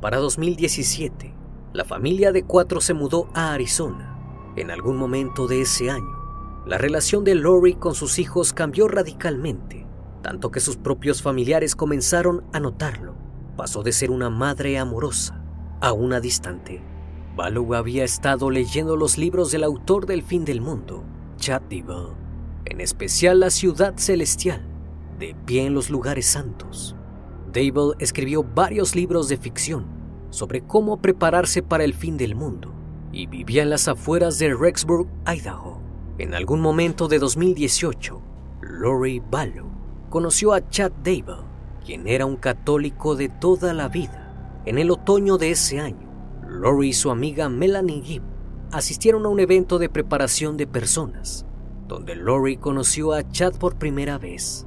Para 0.00 0.16
2017, 0.18 1.34
la 1.74 1.84
familia 1.84 2.32
de 2.32 2.44
cuatro 2.44 2.80
se 2.80 2.94
mudó 2.94 3.28
a 3.34 3.52
Arizona. 3.52 4.08
En 4.56 4.70
algún 4.70 4.96
momento 4.96 5.46
de 5.46 5.60
ese 5.60 5.90
año, 5.90 6.62
la 6.66 6.78
relación 6.78 7.22
de 7.22 7.34
Lori 7.34 7.74
con 7.74 7.94
sus 7.94 8.18
hijos 8.18 8.52
cambió 8.52 8.88
radicalmente, 8.88 9.86
tanto 10.22 10.50
que 10.50 10.60
sus 10.60 10.76
propios 10.76 11.22
familiares 11.22 11.76
comenzaron 11.76 12.44
a 12.52 12.60
notarlo. 12.60 13.14
Pasó 13.56 13.82
de 13.82 13.92
ser 13.92 14.10
una 14.10 14.30
madre 14.30 14.78
amorosa 14.78 15.41
a 15.82 15.92
una 15.92 16.20
distante. 16.20 16.80
Baloo 17.34 17.74
había 17.74 18.04
estado 18.04 18.50
leyendo 18.50 18.96
los 18.96 19.18
libros 19.18 19.50
del 19.50 19.64
autor 19.64 20.06
del 20.06 20.22
fin 20.22 20.44
del 20.44 20.60
mundo, 20.60 21.02
Chad 21.38 21.62
Dibble, 21.62 22.14
en 22.66 22.80
especial 22.80 23.40
La 23.40 23.50
Ciudad 23.50 23.94
Celestial, 23.96 24.64
de 25.18 25.34
pie 25.44 25.66
en 25.66 25.74
los 25.74 25.90
lugares 25.90 26.26
santos. 26.26 26.94
Dable 27.52 27.96
escribió 27.98 28.44
varios 28.44 28.94
libros 28.94 29.28
de 29.28 29.36
ficción 29.36 29.86
sobre 30.30 30.62
cómo 30.62 30.98
prepararse 31.02 31.64
para 31.64 31.82
el 31.82 31.94
fin 31.94 32.16
del 32.16 32.36
mundo 32.36 32.72
y 33.10 33.26
vivía 33.26 33.64
en 33.64 33.70
las 33.70 33.88
afueras 33.88 34.38
de 34.38 34.54
Rexburg, 34.54 35.08
Idaho. 35.26 35.80
En 36.18 36.32
algún 36.34 36.60
momento 36.60 37.08
de 37.08 37.18
2018, 37.18 38.22
Lori 38.60 39.18
Ballow 39.18 39.66
conoció 40.10 40.52
a 40.52 40.68
Chad 40.68 40.92
Dable, 41.02 41.44
quien 41.84 42.06
era 42.06 42.24
un 42.24 42.36
católico 42.36 43.16
de 43.16 43.28
toda 43.28 43.74
la 43.74 43.88
vida. 43.88 44.21
En 44.64 44.78
el 44.78 44.92
otoño 44.92 45.38
de 45.38 45.50
ese 45.50 45.80
año, 45.80 46.08
Lori 46.46 46.90
y 46.90 46.92
su 46.92 47.10
amiga 47.10 47.48
Melanie 47.48 48.00
Gibb 48.00 48.22
asistieron 48.70 49.26
a 49.26 49.28
un 49.28 49.40
evento 49.40 49.80
de 49.80 49.88
preparación 49.88 50.56
de 50.56 50.68
personas, 50.68 51.44
donde 51.88 52.14
Lori 52.14 52.58
conoció 52.58 53.12
a 53.12 53.28
Chad 53.28 53.54
por 53.56 53.74
primera 53.74 54.18
vez. 54.18 54.64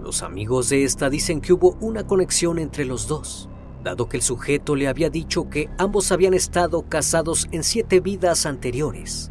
Los 0.00 0.24
amigos 0.24 0.68
de 0.68 0.82
esta 0.82 1.08
dicen 1.08 1.40
que 1.40 1.52
hubo 1.52 1.76
una 1.80 2.08
conexión 2.08 2.58
entre 2.58 2.84
los 2.84 3.06
dos, 3.06 3.48
dado 3.84 4.08
que 4.08 4.16
el 4.16 4.22
sujeto 4.24 4.74
le 4.74 4.88
había 4.88 5.10
dicho 5.10 5.48
que 5.48 5.70
ambos 5.78 6.10
habían 6.10 6.34
estado 6.34 6.82
casados 6.88 7.46
en 7.52 7.62
siete 7.62 8.00
vidas 8.00 8.46
anteriores. 8.46 9.30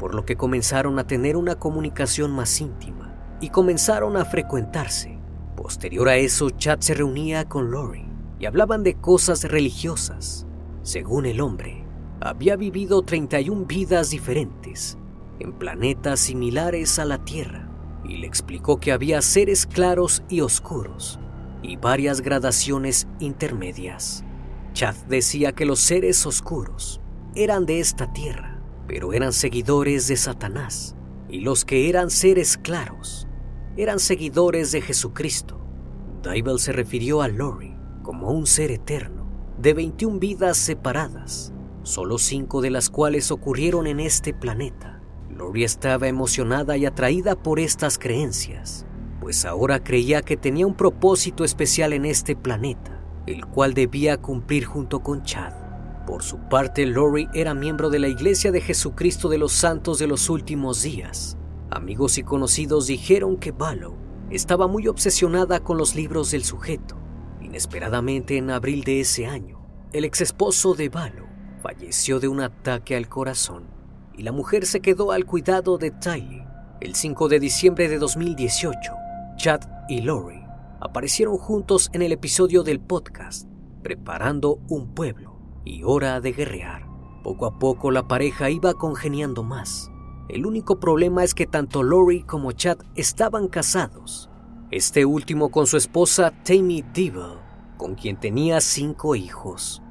por 0.00 0.14
lo 0.14 0.26
que 0.26 0.36
comenzaron 0.36 0.98
a 0.98 1.06
tener 1.06 1.38
una 1.38 1.54
comunicación 1.54 2.30
más 2.30 2.60
íntima 2.60 3.16
y 3.40 3.48
comenzaron 3.48 4.18
a 4.18 4.26
frecuentarse. 4.26 5.18
Posterior 5.56 6.10
a 6.10 6.16
eso, 6.16 6.50
Chad 6.50 6.80
se 6.80 6.92
reunía 6.92 7.46
con 7.46 7.70
Lori 7.70 8.05
y 8.38 8.46
hablaban 8.46 8.82
de 8.82 8.94
cosas 8.94 9.44
religiosas. 9.44 10.46
Según 10.82 11.26
el 11.26 11.40
hombre, 11.40 11.84
había 12.20 12.56
vivido 12.56 13.02
31 13.02 13.66
vidas 13.66 14.10
diferentes 14.10 14.98
en 15.38 15.52
planetas 15.52 16.20
similares 16.20 16.98
a 16.98 17.04
la 17.04 17.24
Tierra 17.24 17.68
y 18.04 18.16
le 18.18 18.26
explicó 18.26 18.78
que 18.78 18.92
había 18.92 19.20
seres 19.20 19.66
claros 19.66 20.22
y 20.28 20.40
oscuros 20.40 21.18
y 21.62 21.76
varias 21.76 22.20
gradaciones 22.20 23.08
intermedias. 23.18 24.24
Chad 24.72 24.94
decía 25.08 25.52
que 25.52 25.66
los 25.66 25.80
seres 25.80 26.24
oscuros 26.26 27.00
eran 27.34 27.66
de 27.66 27.80
esta 27.80 28.12
Tierra, 28.12 28.60
pero 28.86 29.12
eran 29.12 29.32
seguidores 29.32 30.08
de 30.08 30.16
Satanás 30.16 30.94
y 31.28 31.40
los 31.40 31.64
que 31.64 31.88
eran 31.88 32.10
seres 32.10 32.56
claros 32.56 33.26
eran 33.76 33.98
seguidores 33.98 34.72
de 34.72 34.80
Jesucristo. 34.80 35.60
Dybel 36.22 36.58
se 36.58 36.72
refirió 36.72 37.20
a 37.20 37.28
Lori 37.28 37.75
un 38.30 38.46
ser 38.46 38.70
eterno 38.70 39.26
de 39.58 39.74
21 39.74 40.18
vidas 40.18 40.56
separadas, 40.56 41.52
solo 41.82 42.18
cinco 42.18 42.60
de 42.60 42.70
las 42.70 42.90
cuales 42.90 43.30
ocurrieron 43.30 43.86
en 43.86 44.00
este 44.00 44.34
planeta. 44.34 45.00
Lori 45.30 45.64
estaba 45.64 46.08
emocionada 46.08 46.76
y 46.76 46.86
atraída 46.86 47.36
por 47.36 47.60
estas 47.60 47.98
creencias, 47.98 48.86
pues 49.20 49.44
ahora 49.44 49.82
creía 49.82 50.22
que 50.22 50.36
tenía 50.36 50.66
un 50.66 50.74
propósito 50.74 51.44
especial 51.44 51.92
en 51.92 52.04
este 52.04 52.36
planeta, 52.36 53.00
el 53.26 53.46
cual 53.46 53.74
debía 53.74 54.18
cumplir 54.18 54.64
junto 54.64 55.00
con 55.00 55.22
Chad. 55.22 55.52
Por 56.06 56.22
su 56.22 56.38
parte, 56.48 56.86
Lori 56.86 57.28
era 57.34 57.54
miembro 57.54 57.90
de 57.90 57.98
la 57.98 58.08
Iglesia 58.08 58.52
de 58.52 58.60
Jesucristo 58.60 59.28
de 59.28 59.38
los 59.38 59.52
Santos 59.52 59.98
de 59.98 60.06
los 60.06 60.30
Últimos 60.30 60.82
Días. 60.82 61.36
Amigos 61.70 62.16
y 62.18 62.22
conocidos 62.22 62.86
dijeron 62.86 63.36
que 63.36 63.50
Ballow 63.50 63.96
estaba 64.30 64.68
muy 64.68 64.86
obsesionada 64.86 65.60
con 65.60 65.78
los 65.78 65.94
libros 65.94 66.30
del 66.30 66.44
sujeto. 66.44 66.96
Inesperadamente, 67.56 68.36
en 68.36 68.50
abril 68.50 68.84
de 68.84 69.00
ese 69.00 69.26
año, 69.26 69.66
el 69.94 70.04
ex 70.04 70.20
esposo 70.20 70.74
de 70.74 70.90
Ballow 70.90 71.24
falleció 71.62 72.20
de 72.20 72.28
un 72.28 72.42
ataque 72.42 72.94
al 72.94 73.08
corazón 73.08 73.64
y 74.12 74.24
la 74.24 74.30
mujer 74.30 74.66
se 74.66 74.80
quedó 74.80 75.10
al 75.10 75.24
cuidado 75.24 75.78
de 75.78 75.90
Tylee. 75.90 76.46
El 76.82 76.94
5 76.94 77.28
de 77.28 77.40
diciembre 77.40 77.88
de 77.88 77.96
2018, 77.96 78.92
Chad 79.38 79.60
y 79.88 80.02
Lori 80.02 80.44
aparecieron 80.82 81.38
juntos 81.38 81.88
en 81.94 82.02
el 82.02 82.12
episodio 82.12 82.62
del 82.62 82.78
podcast 82.78 83.48
Preparando 83.82 84.58
un 84.68 84.92
pueblo 84.92 85.38
y 85.64 85.82
hora 85.82 86.20
de 86.20 86.32
guerrear. 86.32 86.86
Poco 87.24 87.46
a 87.46 87.58
poco 87.58 87.90
la 87.90 88.06
pareja 88.06 88.50
iba 88.50 88.74
congeniando 88.74 89.42
más. 89.42 89.90
El 90.28 90.44
único 90.44 90.78
problema 90.78 91.24
es 91.24 91.32
que 91.32 91.46
tanto 91.46 91.82
Lori 91.82 92.22
como 92.22 92.52
Chad 92.52 92.80
estaban 92.96 93.48
casados. 93.48 94.28
Este 94.70 95.06
último 95.06 95.50
con 95.50 95.66
su 95.66 95.78
esposa 95.78 96.34
Tammy 96.44 96.82
Devil, 96.92 97.45
con 97.76 97.94
quien 97.94 98.18
tenía 98.18 98.60
cinco 98.60 99.14
hijos. 99.14 99.82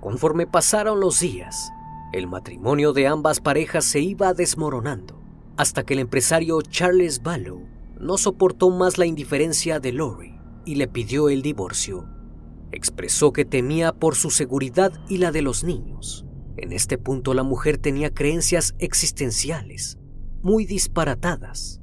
Conforme 0.00 0.46
pasaron 0.46 1.00
los 1.00 1.20
días, 1.20 1.70
el 2.12 2.26
matrimonio 2.26 2.92
de 2.92 3.06
ambas 3.06 3.40
parejas 3.40 3.84
se 3.84 4.00
iba 4.00 4.34
desmoronando, 4.34 5.20
hasta 5.56 5.84
que 5.84 5.94
el 5.94 6.00
empresario 6.00 6.60
Charles 6.62 7.22
Ballow 7.22 7.66
no 7.98 8.18
soportó 8.18 8.70
más 8.70 8.98
la 8.98 9.06
indiferencia 9.06 9.78
de 9.78 9.92
Lori 9.92 10.38
y 10.64 10.76
le 10.76 10.88
pidió 10.88 11.28
el 11.28 11.42
divorcio. 11.42 12.08
Expresó 12.72 13.32
que 13.32 13.44
temía 13.44 13.92
por 13.92 14.14
su 14.14 14.30
seguridad 14.30 14.92
y 15.08 15.18
la 15.18 15.32
de 15.32 15.42
los 15.42 15.64
niños. 15.64 16.24
En 16.56 16.72
este 16.72 16.98
punto 16.98 17.34
la 17.34 17.42
mujer 17.42 17.78
tenía 17.78 18.12
creencias 18.12 18.74
existenciales 18.78 19.98
muy 20.42 20.64
disparatadas. 20.64 21.79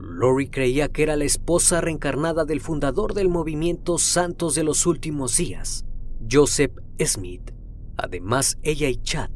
Lori 0.00 0.48
creía 0.48 0.88
que 0.88 1.02
era 1.02 1.14
la 1.16 1.24
esposa 1.24 1.82
reencarnada 1.82 2.46
del 2.46 2.60
fundador 2.60 3.12
del 3.12 3.28
movimiento 3.28 3.98
Santos 3.98 4.54
de 4.54 4.64
los 4.64 4.86
Últimos 4.86 5.36
Días, 5.36 5.84
Joseph 6.30 6.72
Smith. 7.04 7.52
Además, 7.98 8.56
ella 8.62 8.88
y 8.88 8.96
Chad 8.96 9.30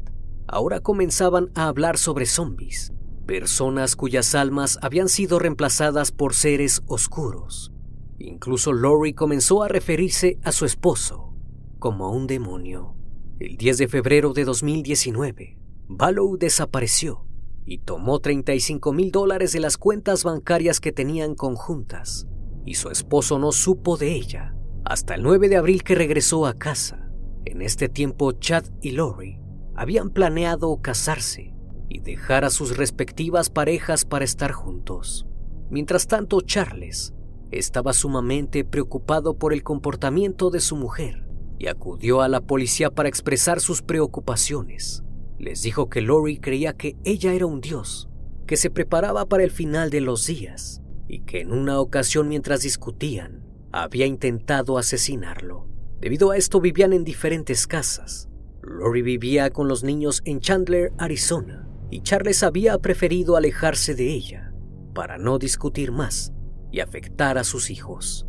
ahora 0.47 0.79
comenzaban 0.79 1.51
a 1.53 1.67
hablar 1.67 1.99
sobre 1.99 2.25
zombies, 2.25 2.93
personas 3.27 3.95
cuyas 3.95 4.33
almas 4.33 4.79
habían 4.81 5.07
sido 5.07 5.37
reemplazadas 5.37 6.11
por 6.11 6.33
seres 6.33 6.81
oscuros. 6.87 7.71
Incluso 8.17 8.73
Lori 8.73 9.13
comenzó 9.13 9.61
a 9.61 9.67
referirse 9.67 10.39
a 10.43 10.51
su 10.51 10.65
esposo 10.65 11.35
como 11.77 12.11
un 12.11 12.25
demonio. 12.25 12.95
El 13.39 13.57
10 13.57 13.77
de 13.77 13.87
febrero 13.87 14.33
de 14.33 14.45
2019, 14.45 15.59
Ballow 15.87 16.37
desapareció 16.37 17.24
y 17.65 17.79
tomó 17.79 18.19
35 18.19 18.93
mil 18.93 19.11
dólares 19.11 19.51
de 19.51 19.59
las 19.59 19.77
cuentas 19.77 20.23
bancarias 20.23 20.79
que 20.79 20.91
tenían 20.91 21.35
conjuntas, 21.35 22.27
y 22.65 22.75
su 22.75 22.89
esposo 22.89 23.39
no 23.39 23.51
supo 23.51 23.97
de 23.97 24.13
ella 24.13 24.55
hasta 24.85 25.15
el 25.15 25.23
9 25.23 25.49
de 25.49 25.57
abril 25.57 25.83
que 25.83 25.95
regresó 25.95 26.45
a 26.45 26.53
casa. 26.53 27.09
En 27.43 27.61
este 27.61 27.89
tiempo, 27.89 28.31
Chad 28.33 28.65
y 28.81 28.91
Lori 28.91 29.39
habían 29.75 30.11
planeado 30.11 30.79
casarse 30.81 31.53
y 31.89 31.99
dejar 31.99 32.45
a 32.45 32.49
sus 32.49 32.77
respectivas 32.77 33.49
parejas 33.49 34.05
para 34.05 34.25
estar 34.25 34.51
juntos. 34.51 35.25
Mientras 35.69 36.07
tanto, 36.07 36.41
Charles 36.41 37.13
estaba 37.51 37.93
sumamente 37.93 38.63
preocupado 38.63 39.37
por 39.37 39.53
el 39.53 39.63
comportamiento 39.63 40.49
de 40.51 40.59
su 40.59 40.75
mujer 40.75 41.27
y 41.57 41.67
acudió 41.67 42.21
a 42.21 42.27
la 42.27 42.41
policía 42.41 42.91
para 42.91 43.09
expresar 43.09 43.59
sus 43.59 43.81
preocupaciones. 43.81 45.03
Les 45.37 45.61
dijo 45.61 45.89
que 45.89 46.01
Lori 46.01 46.37
creía 46.37 46.73
que 46.73 46.95
ella 47.03 47.33
era 47.33 47.45
un 47.45 47.61
dios, 47.61 48.09
que 48.47 48.57
se 48.57 48.69
preparaba 48.69 49.25
para 49.25 49.43
el 49.43 49.51
final 49.51 49.89
de 49.89 50.01
los 50.01 50.25
días 50.25 50.81
y 51.07 51.21
que 51.21 51.41
en 51.41 51.51
una 51.51 51.79
ocasión 51.79 52.27
mientras 52.27 52.61
discutían 52.61 53.43
había 53.71 54.05
intentado 54.05 54.77
asesinarlo. 54.77 55.67
Debido 55.99 56.31
a 56.31 56.37
esto 56.37 56.61
vivían 56.61 56.93
en 56.93 57.03
diferentes 57.03 57.67
casas. 57.67 58.29
Lori 58.61 59.01
vivía 59.01 59.49
con 59.49 59.67
los 59.67 59.83
niños 59.83 60.21
en 60.25 60.39
Chandler, 60.39 60.93
Arizona, 60.97 61.67
y 61.89 62.01
Charles 62.01 62.41
había 62.43 62.77
preferido 62.79 63.35
alejarse 63.35 63.93
de 63.95 64.13
ella 64.13 64.53
para 64.93 65.17
no 65.17 65.37
discutir 65.37 65.91
más 65.91 66.33
y 66.71 66.79
afectar 66.79 67.37
a 67.37 67.43
sus 67.43 67.69
hijos. 67.69 68.25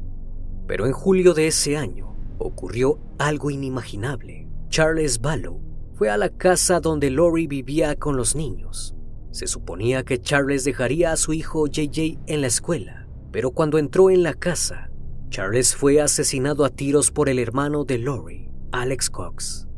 Pero 0.67 0.87
en 0.87 0.93
julio 0.93 1.33
de 1.33 1.47
ese 1.47 1.77
año, 1.77 2.17
ocurrió 2.39 2.99
algo 3.19 3.51
inimaginable. 3.51 4.49
Charles 4.69 5.21
Ballow 5.21 5.66
fue 5.97 6.11
a 6.11 6.19
la 6.19 6.29
casa 6.29 6.81
donde 6.81 7.09
Lori 7.09 7.47
vivía 7.47 7.97
con 7.97 8.19
los 8.19 8.37
niños. 8.37 8.95
Se 9.31 9.47
suponía 9.47 10.05
que 10.05 10.21
Charles 10.21 10.63
dejaría 10.63 11.11
a 11.11 11.17
su 11.17 11.33
hijo 11.33 11.67
JJ 11.67 12.19
en 12.27 12.43
la 12.43 12.49
escuela, 12.49 13.09
pero 13.33 13.53
cuando 13.53 13.79
entró 13.79 14.11
en 14.11 14.23
la 14.23 14.35
casa, 14.35 14.91
Charles 15.31 15.75
fue 15.75 16.03
asesinado 16.03 16.67
a 16.67 16.69
tiros 16.69 17.11
por 17.11 17.31
el 17.31 17.39
hermano 17.39 17.85
de 17.85 17.97
Lori, 17.97 18.51
Alex 18.73 19.09
Cox. 19.09 19.69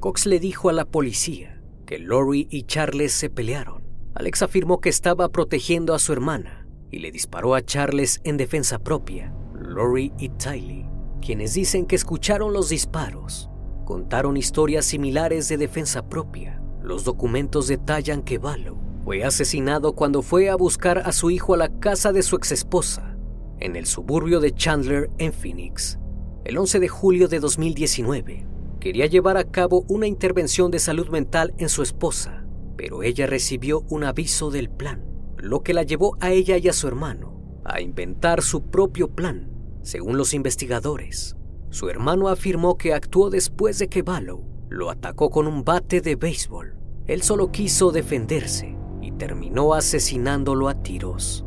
Cox 0.00 0.26
le 0.26 0.40
dijo 0.40 0.68
a 0.68 0.72
la 0.72 0.84
policía 0.84 1.62
que 1.86 2.00
Lori 2.00 2.48
y 2.50 2.64
Charles 2.64 3.12
se 3.12 3.30
pelearon. 3.30 3.84
Alex 4.14 4.42
afirmó 4.42 4.80
que 4.80 4.88
estaba 4.88 5.28
protegiendo 5.28 5.94
a 5.94 6.00
su 6.00 6.12
hermana 6.12 6.66
y 6.90 6.98
le 6.98 7.12
disparó 7.12 7.54
a 7.54 7.62
Charles 7.62 8.20
en 8.24 8.36
defensa 8.36 8.80
propia, 8.80 9.32
Lori 9.54 10.12
y 10.18 10.30
Tylee, 10.30 10.88
quienes 11.24 11.54
dicen 11.54 11.86
que 11.86 11.94
escucharon 11.94 12.52
los 12.52 12.68
disparos, 12.68 13.48
contaron 13.88 14.36
historias 14.36 14.84
similares 14.84 15.48
de 15.48 15.56
defensa 15.56 16.10
propia. 16.10 16.60
Los 16.82 17.04
documentos 17.04 17.68
detallan 17.68 18.20
que 18.20 18.36
Ballow 18.36 18.76
fue 19.02 19.24
asesinado 19.24 19.94
cuando 19.94 20.20
fue 20.20 20.50
a 20.50 20.56
buscar 20.56 20.98
a 21.06 21.12
su 21.12 21.30
hijo 21.30 21.54
a 21.54 21.56
la 21.56 21.70
casa 21.80 22.12
de 22.12 22.22
su 22.22 22.36
exesposa, 22.36 23.16
en 23.60 23.76
el 23.76 23.86
suburbio 23.86 24.40
de 24.40 24.52
Chandler, 24.52 25.08
en 25.16 25.32
Phoenix, 25.32 25.98
el 26.44 26.58
11 26.58 26.80
de 26.80 26.88
julio 26.88 27.28
de 27.28 27.40
2019. 27.40 28.46
Quería 28.78 29.06
llevar 29.06 29.38
a 29.38 29.44
cabo 29.44 29.86
una 29.88 30.06
intervención 30.06 30.70
de 30.70 30.80
salud 30.80 31.08
mental 31.08 31.54
en 31.56 31.70
su 31.70 31.80
esposa, 31.82 32.44
pero 32.76 33.02
ella 33.02 33.26
recibió 33.26 33.86
un 33.88 34.04
aviso 34.04 34.50
del 34.50 34.68
plan, 34.68 35.02
lo 35.38 35.62
que 35.62 35.72
la 35.72 35.82
llevó 35.82 36.18
a 36.20 36.30
ella 36.30 36.58
y 36.58 36.68
a 36.68 36.74
su 36.74 36.88
hermano 36.88 37.62
a 37.64 37.80
inventar 37.80 38.42
su 38.42 38.64
propio 38.64 39.08
plan. 39.08 39.50
Según 39.80 40.18
los 40.18 40.34
investigadores, 40.34 41.37
su 41.70 41.88
hermano 41.88 42.28
afirmó 42.28 42.76
que 42.76 42.94
actuó 42.94 43.30
después 43.30 43.78
de 43.78 43.88
que 43.88 44.02
Ballow 44.02 44.44
lo 44.68 44.90
atacó 44.90 45.30
con 45.30 45.46
un 45.46 45.64
bate 45.64 46.00
de 46.00 46.16
béisbol. 46.16 46.74
Él 47.06 47.22
solo 47.22 47.50
quiso 47.50 47.90
defenderse 47.90 48.76
y 49.00 49.12
terminó 49.12 49.74
asesinándolo 49.74 50.68
a 50.68 50.82
tiros. 50.82 51.44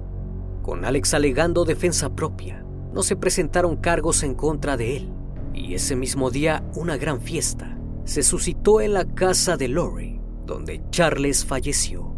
Con 0.63 0.85
Alex 0.85 1.13
alegando 1.13 1.65
defensa 1.65 2.15
propia, 2.15 2.65
no 2.93 3.03
se 3.03 3.15
presentaron 3.15 3.77
cargos 3.77 4.23
en 4.23 4.35
contra 4.35 4.77
de 4.77 4.97
él, 4.97 5.13
y 5.53 5.73
ese 5.73 5.95
mismo 5.95 6.29
día 6.29 6.63
una 6.75 6.97
gran 6.97 7.21
fiesta 7.21 7.77
se 8.05 8.23
suscitó 8.23 8.81
en 8.81 8.93
la 8.93 9.05
casa 9.05 9.57
de 9.57 9.67
Lori, 9.67 10.19
donde 10.45 10.81
Charles 10.89 11.45
falleció. 11.45 12.15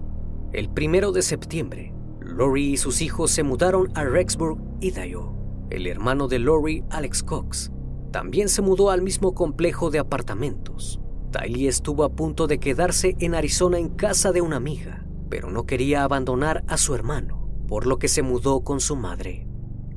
El 0.51 0.69
primero 0.69 1.11
de 1.11 1.21
septiembre, 1.21 1.93
Lori 2.19 2.73
y 2.73 2.77
sus 2.77 3.01
hijos 3.01 3.31
se 3.31 3.43
mudaron 3.43 3.91
a 3.95 4.03
Rexburg, 4.03 4.57
Idaho. 4.79 5.35
El 5.69 5.87
hermano 5.87 6.27
de 6.27 6.39
Lori, 6.39 6.83
Alex 6.89 7.23
Cox, 7.23 7.71
también 8.13 8.47
se 8.47 8.61
mudó 8.61 8.91
al 8.91 9.01
mismo 9.01 9.33
complejo 9.33 9.89
de 9.89 9.97
apartamentos. 9.97 11.01
Tylee 11.31 11.67
estuvo 11.67 12.03
a 12.03 12.09
punto 12.09 12.45
de 12.45 12.59
quedarse 12.59 13.15
en 13.19 13.33
Arizona 13.33 13.79
en 13.79 13.89
casa 13.89 14.31
de 14.31 14.39
una 14.39 14.57
amiga, 14.57 15.03
pero 15.29 15.49
no 15.49 15.65
quería 15.65 16.03
abandonar 16.03 16.63
a 16.67 16.77
su 16.77 16.93
hermano, 16.93 17.49
por 17.67 17.87
lo 17.87 17.97
que 17.97 18.07
se 18.07 18.21
mudó 18.21 18.61
con 18.61 18.79
su 18.81 18.95
madre. 18.95 19.47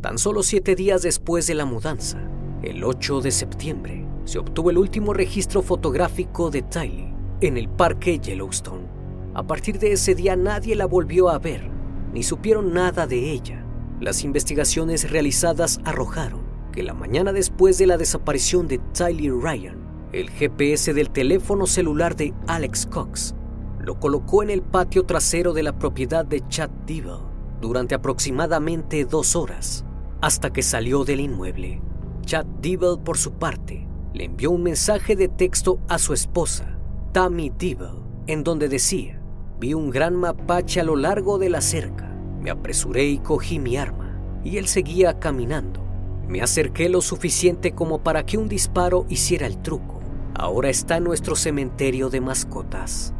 Tan 0.01 0.17
solo 0.17 0.43
siete 0.43 0.75
días 0.75 1.03
después 1.03 1.47
de 1.47 1.57
la 1.57 1.67
mudanza, 1.67 2.19
el 2.63 2.85
8 2.85 3.21
de 3.21 3.31
septiembre, 3.31 4.09
se 4.25 4.39
obtuvo 4.39 4.71
el 4.71 4.79
último 4.79 5.13
registro 5.13 5.61
fotográfico 5.61 6.51
de 6.51 6.63
Tylee 6.63 7.15
en 7.43 7.59
el 7.59 7.69
parque 7.69 8.19
Yellowstone. 8.19 8.89
A 9.35 9.47
partir 9.47 9.79
de 9.79 9.93
ese 9.93 10.15
día 10.15 10.37
nadie 10.37 10.75
la 10.75 10.87
volvió 10.87 11.29
a 11.29 11.39
ver, 11.39 11.71
ni 12.15 12.23
supieron 12.23 12.73
nada 12.73 13.07
de 13.07 13.31
ella. 13.31 13.63
Las 14.01 14.25
investigaciones 14.25 15.11
realizadas 15.11 15.81
arrojaron 15.85 16.46
que 16.77 16.83
la 16.83 16.93
mañana 16.93 17.33
después 17.33 17.79
de 17.79 17.87
la 17.87 17.97
desaparición 17.97 18.69
de 18.69 18.79
Tylee 18.93 19.31
Ryan, 19.31 19.79
el 20.13 20.29
GPS 20.29 20.93
del 20.93 21.09
teléfono 21.09 21.67
celular 21.67 22.15
de 22.17 22.35
Alex 22.47 22.85
Cox 22.85 23.35
lo 23.81 23.99
colocó 23.99 24.43
en 24.43 24.51
el 24.51 24.61
patio 24.61 25.07
trasero 25.07 25.55
de 25.55 25.63
la 25.63 25.79
propiedad 25.79 26.27
de 26.27 26.47
Chad 26.49 26.69
Devil 26.87 27.23
durante 27.63 27.95
aproximadamente 27.95 29.07
dos 29.07 29.37
horas, 29.37 29.87
hasta 30.21 30.53
que 30.53 30.63
salió 30.63 31.05
del 31.05 31.21
inmueble. 31.21 31.81
Chad 32.27 32.45
Devil, 32.61 32.99
por 33.03 33.17
su 33.17 33.33
parte, 33.33 33.89
le 34.13 34.25
envió 34.25 34.51
un 34.51 34.63
mensaje 34.63 35.17
de 35.17 35.29
texto 35.29 35.79
a 35.89 35.99
su 35.99 36.13
esposa, 36.13 36.79
Tammy 37.13 37.51
Devil, 37.59 38.03
en 38.27 38.45
donde 38.45 38.69
decía, 38.69 39.23
vi 39.59 39.73
un 39.73 39.89
gran 39.89 40.15
mapache 40.15 40.81
a 40.81 40.85
lo 40.85 40.97
largo 40.97 41.39
de 41.39 41.49
la 41.49 41.63
cerca, 41.63 42.15
me 42.43 42.51
apresuré 42.51 43.07
y 43.07 43.19
cogí 43.19 43.59
mi 43.59 43.79
arma, 43.79 44.21
y 44.45 44.59
él 44.59 44.67
seguía 44.67 45.19
caminando. 45.19 45.86
Me 46.29 46.43
acerqué 46.43 46.89
lo 46.89 47.01
suficiente 47.01 47.73
como 47.73 48.03
para 48.03 48.27
que 48.27 48.39
un 48.39 48.49
disparo 48.49 49.07
hiciera 49.09 49.47
el 49.47 49.63
truco 49.63 49.97
ahora 50.39 50.69
está 50.69 51.01
nuestro 51.01 51.35
cementerio 51.35 52.11
de 52.11 52.21
mascotas. 52.21 53.15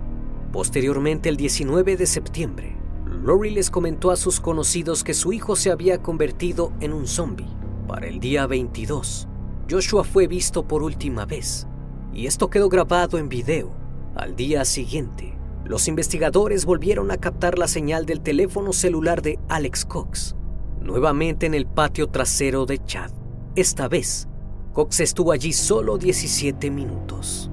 Posteriormente, 0.53 1.29
el 1.29 1.37
19 1.37 1.97
de 1.97 2.07
septiembre, 2.07 2.77
Lori 3.07 3.51
les 3.51 3.71
comentó 3.71 4.11
a 4.11 4.17
sus 4.17 4.39
conocidos 4.39 5.03
que 5.03 5.15
su 5.15 5.33
hijo 5.33 5.57
se 5.57 5.71
había 5.71 6.03
convertido 6.03 6.73
en 6.81 6.93
un 6.93 7.07
zombie. 7.07 7.49
Para 7.89 8.07
el 8.07 8.21
día 8.21 8.47
22, 8.47 9.29
Joshua 9.71 10.05
fue 10.05 10.27
visto 10.27 10.67
por 10.67 10.83
última 10.83 11.25
vez, 11.25 11.67
y 12.13 12.27
esto 12.27 12.51
quedó 12.51 12.69
grabado 12.69 13.19
en 13.19 13.29
video. 13.29 13.71
Al 14.15 14.37
día 14.37 14.65
siguiente, 14.65 15.37
los 15.65 15.89
investigadores 15.89 16.65
volvieron 16.65 17.11
a 17.11 17.17
captar 17.17 17.59
la 17.59 17.69
señal 17.69 18.07
del 18.07 18.21
teléfono 18.21 18.73
celular 18.73 19.23
de 19.23 19.39
Alex 19.49 19.85
Cox, 19.85 20.37
nuevamente 20.87 21.47
en 21.47 21.55
el 21.55 21.67
patio 21.67 22.09
trasero 22.09 22.65
de 22.65 22.83
Chad. 22.85 23.11
Esta 23.55 23.89
vez, 23.89 24.29
Cox 24.73 25.01
estuvo 25.01 25.33
allí 25.33 25.53
solo 25.53 25.99
17 25.99 26.71
minutos. 26.71 27.51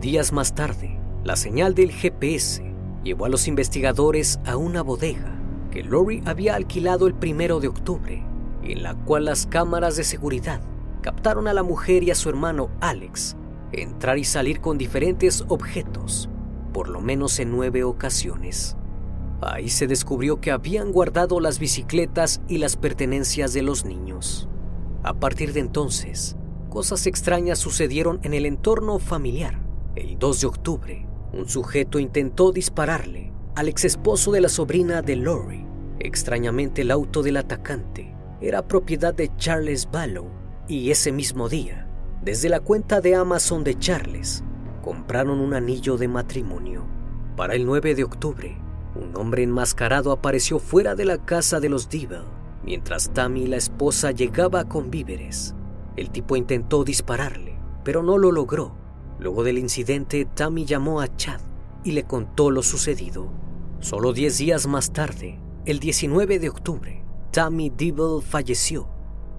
Días 0.00 0.32
más 0.32 0.54
tarde, 0.54 0.98
la 1.24 1.36
señal 1.36 1.74
del 1.74 1.90
GPS 1.90 2.62
llevó 3.02 3.26
a 3.26 3.28
los 3.28 3.48
investigadores 3.48 4.40
a 4.46 4.56
una 4.56 4.82
bodega 4.82 5.36
que 5.70 5.82
Lori 5.82 6.22
había 6.24 6.54
alquilado 6.54 7.06
el 7.06 7.14
primero 7.14 7.60
de 7.60 7.68
octubre, 7.68 8.22
en 8.62 8.82
la 8.82 8.94
cual 8.94 9.26
las 9.26 9.46
cámaras 9.46 9.96
de 9.96 10.04
seguridad 10.04 10.60
captaron 11.02 11.48
a 11.48 11.54
la 11.54 11.62
mujer 11.62 12.02
y 12.02 12.10
a 12.10 12.14
su 12.14 12.28
hermano 12.28 12.70
Alex 12.80 13.36
entrar 13.72 14.18
y 14.18 14.24
salir 14.24 14.60
con 14.60 14.78
diferentes 14.78 15.44
objetos, 15.48 16.28
por 16.72 16.88
lo 16.88 17.00
menos 17.00 17.38
en 17.38 17.50
nueve 17.50 17.84
ocasiones. 17.84 18.76
Ahí 19.42 19.70
se 19.70 19.86
descubrió 19.86 20.40
que 20.40 20.50
habían 20.50 20.92
guardado 20.92 21.40
las 21.40 21.58
bicicletas 21.58 22.42
y 22.46 22.58
las 22.58 22.76
pertenencias 22.76 23.52
de 23.54 23.62
los 23.62 23.84
niños. 23.84 24.48
A 25.02 25.14
partir 25.14 25.54
de 25.54 25.60
entonces, 25.60 26.36
cosas 26.68 27.06
extrañas 27.06 27.58
sucedieron 27.58 28.20
en 28.22 28.34
el 28.34 28.44
entorno 28.44 28.98
familiar. 28.98 29.58
El 29.96 30.18
2 30.18 30.40
de 30.42 30.46
octubre, 30.46 31.06
un 31.32 31.48
sujeto 31.48 31.98
intentó 31.98 32.52
dispararle 32.52 33.32
al 33.54 33.68
ex 33.68 33.84
esposo 33.84 34.30
de 34.30 34.42
la 34.42 34.48
sobrina 34.48 35.00
de 35.00 35.16
Lori. 35.16 35.66
Extrañamente, 35.98 36.82
el 36.82 36.90
auto 36.90 37.22
del 37.22 37.38
atacante 37.38 38.14
era 38.40 38.66
propiedad 38.66 39.14
de 39.14 39.34
Charles 39.36 39.88
Ballow 39.90 40.28
y 40.68 40.90
ese 40.90 41.12
mismo 41.12 41.48
día, 41.48 41.88
desde 42.22 42.48
la 42.48 42.60
cuenta 42.60 43.00
de 43.00 43.14
Amazon 43.14 43.64
de 43.64 43.78
Charles, 43.78 44.44
compraron 44.82 45.40
un 45.40 45.54
anillo 45.54 45.96
de 45.96 46.08
matrimonio. 46.08 46.86
Para 47.36 47.54
el 47.54 47.66
9 47.66 47.94
de 47.94 48.04
octubre, 48.04 48.56
un 48.94 49.16
hombre 49.16 49.42
enmascarado 49.42 50.12
apareció 50.12 50.58
fuera 50.58 50.94
de 50.94 51.04
la 51.04 51.18
casa 51.24 51.60
de 51.60 51.68
los 51.68 51.88
Devil 51.88 52.24
Mientras 52.62 53.10
Tammy, 53.14 53.46
la 53.46 53.56
esposa, 53.56 54.10
llegaba 54.10 54.68
con 54.68 54.90
víveres, 54.90 55.54
el 55.96 56.10
tipo 56.10 56.36
intentó 56.36 56.84
dispararle, 56.84 57.58
pero 57.84 58.02
no 58.02 58.18
lo 58.18 58.32
logró. 58.32 58.76
Luego 59.18 59.44
del 59.44 59.58
incidente, 59.58 60.26
Tammy 60.26 60.66
llamó 60.66 61.00
a 61.00 61.14
Chad 61.16 61.40
y 61.84 61.92
le 61.92 62.04
contó 62.04 62.50
lo 62.50 62.62
sucedido. 62.62 63.32
Solo 63.80 64.12
10 64.12 64.36
días 64.36 64.66
más 64.66 64.92
tarde, 64.92 65.40
el 65.64 65.78
19 65.78 66.38
de 66.38 66.50
octubre, 66.50 67.02
Tammy 67.32 67.70
Devil 67.70 68.22
falleció. 68.22 68.90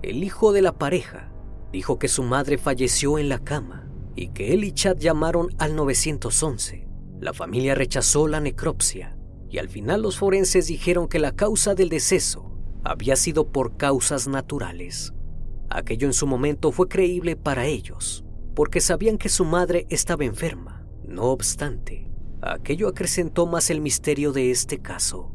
El 0.02 0.24
hijo 0.24 0.52
de 0.52 0.64
la 0.64 0.74
pareja 0.74 1.32
dijo 1.72 2.00
que 2.00 2.08
su 2.08 2.24
madre 2.24 2.58
falleció 2.58 3.20
en 3.20 3.30
la 3.30 3.38
cama 3.38 3.88
y 4.16 4.30
que 4.30 4.54
él 4.54 4.64
y 4.64 4.72
Chad 4.72 4.98
llamaron 4.98 5.50
al 5.60 5.76
911. 5.76 6.88
La 7.20 7.34
familia 7.34 7.76
rechazó 7.76 8.28
la 8.28 8.40
necropsia 8.40 9.16
y 9.52 9.58
al 9.58 9.68
final 9.68 10.02
los 10.02 10.18
forenses 10.18 10.68
dijeron 10.68 11.10
que 11.10 11.20
la 11.20 11.34
causa 11.34 11.76
del 11.76 11.90
deceso 11.90 12.50
había 12.84 13.18
sido 13.18 13.52
por 13.52 13.76
causas 13.76 14.28
naturales. 14.28 15.14
Aquello 15.70 16.08
en 16.08 16.14
su 16.14 16.26
momento 16.26 16.72
fue 16.72 16.88
creíble 16.88 17.36
para 17.36 17.66
ellos, 17.66 18.24
porque 18.56 18.80
sabían 18.80 19.18
que 19.18 19.30
su 19.30 19.44
madre 19.44 19.86
estaba 19.90 20.24
enferma. 20.24 20.86
No 21.06 21.26
obstante, 21.26 22.10
aquello 22.42 22.88
acrecentó 22.88 23.46
más 23.46 23.70
el 23.70 23.82
misterio 23.82 24.32
de 24.32 24.52
este 24.52 24.80
caso. 24.80 25.34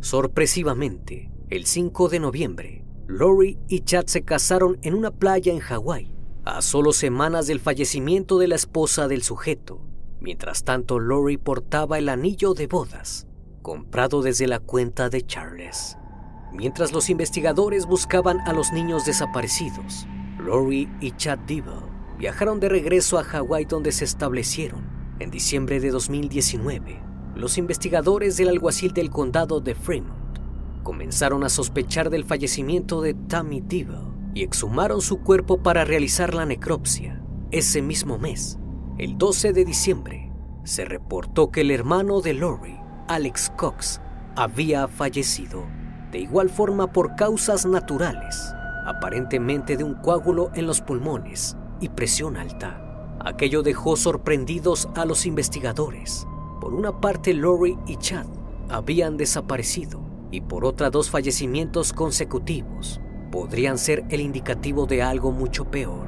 Sorpresivamente, 0.00 1.32
el 1.50 1.66
5 1.66 2.08
de 2.08 2.20
noviembre, 2.20 2.84
Lori 3.08 3.58
y 3.68 3.80
Chad 3.80 4.06
se 4.06 4.22
casaron 4.22 4.78
en 4.82 4.94
una 4.94 5.10
playa 5.10 5.52
en 5.52 5.58
Hawái, 5.58 6.14
a 6.44 6.62
solo 6.62 6.92
semanas 6.92 7.48
del 7.48 7.58
fallecimiento 7.58 8.38
de 8.38 8.48
la 8.48 8.54
esposa 8.54 9.08
del 9.08 9.22
sujeto. 9.22 9.80
Mientras 10.20 10.62
tanto, 10.62 10.98
Lori 10.98 11.36
portaba 11.36 11.98
el 11.98 12.08
anillo 12.08 12.54
de 12.54 12.66
bodas, 12.66 13.27
comprado 13.62 14.22
desde 14.22 14.46
la 14.46 14.58
cuenta 14.58 15.08
de 15.08 15.26
Charles. 15.26 15.96
Mientras 16.52 16.92
los 16.92 17.10
investigadores 17.10 17.86
buscaban 17.86 18.40
a 18.46 18.52
los 18.52 18.72
niños 18.72 19.04
desaparecidos, 19.04 20.06
Lori 20.38 20.88
y 21.00 21.12
Chad 21.12 21.38
Devil 21.40 21.84
viajaron 22.18 22.58
de 22.60 22.68
regreso 22.68 23.18
a 23.18 23.24
Hawái 23.24 23.64
donde 23.64 23.92
se 23.92 24.04
establecieron. 24.04 24.86
En 25.20 25.30
diciembre 25.30 25.80
de 25.80 25.90
2019, 25.90 27.00
los 27.34 27.58
investigadores 27.58 28.36
del 28.36 28.48
alguacil 28.48 28.92
del 28.92 29.10
condado 29.10 29.60
de 29.60 29.74
Fremont 29.74 30.38
comenzaron 30.82 31.44
a 31.44 31.48
sospechar 31.48 32.08
del 32.08 32.24
fallecimiento 32.24 33.02
de 33.02 33.14
Tammy 33.14 33.60
Devil 33.60 34.08
y 34.34 34.42
exhumaron 34.42 35.00
su 35.00 35.20
cuerpo 35.20 35.62
para 35.62 35.84
realizar 35.84 36.34
la 36.34 36.46
necropsia. 36.46 37.22
Ese 37.50 37.82
mismo 37.82 38.18
mes, 38.18 38.58
el 38.96 39.18
12 39.18 39.52
de 39.52 39.64
diciembre, 39.64 40.32
se 40.64 40.84
reportó 40.84 41.50
que 41.50 41.62
el 41.62 41.70
hermano 41.70 42.20
de 42.20 42.34
Lori, 42.34 42.77
Alex 43.08 43.50
Cox, 43.56 44.00
había 44.36 44.86
fallecido 44.86 45.64
de 46.12 46.18
igual 46.18 46.50
forma 46.50 46.92
por 46.92 47.16
causas 47.16 47.66
naturales, 47.66 48.54
aparentemente 48.86 49.76
de 49.76 49.84
un 49.84 49.94
coágulo 49.94 50.50
en 50.54 50.66
los 50.66 50.80
pulmones 50.80 51.56
y 51.80 51.88
presión 51.88 52.36
alta. 52.36 53.16
Aquello 53.24 53.62
dejó 53.62 53.96
sorprendidos 53.96 54.88
a 54.94 55.04
los 55.04 55.26
investigadores. 55.26 56.26
Por 56.60 56.74
una 56.74 57.00
parte, 57.00 57.34
Lori 57.34 57.78
y 57.86 57.96
Chad 57.96 58.26
habían 58.68 59.16
desaparecido 59.16 60.00
y 60.30 60.42
por 60.42 60.64
otra 60.64 60.90
dos 60.90 61.10
fallecimientos 61.10 61.92
consecutivos 61.92 63.00
podrían 63.32 63.78
ser 63.78 64.04
el 64.10 64.20
indicativo 64.20 64.86
de 64.86 65.02
algo 65.02 65.32
mucho 65.32 65.70
peor. 65.70 66.07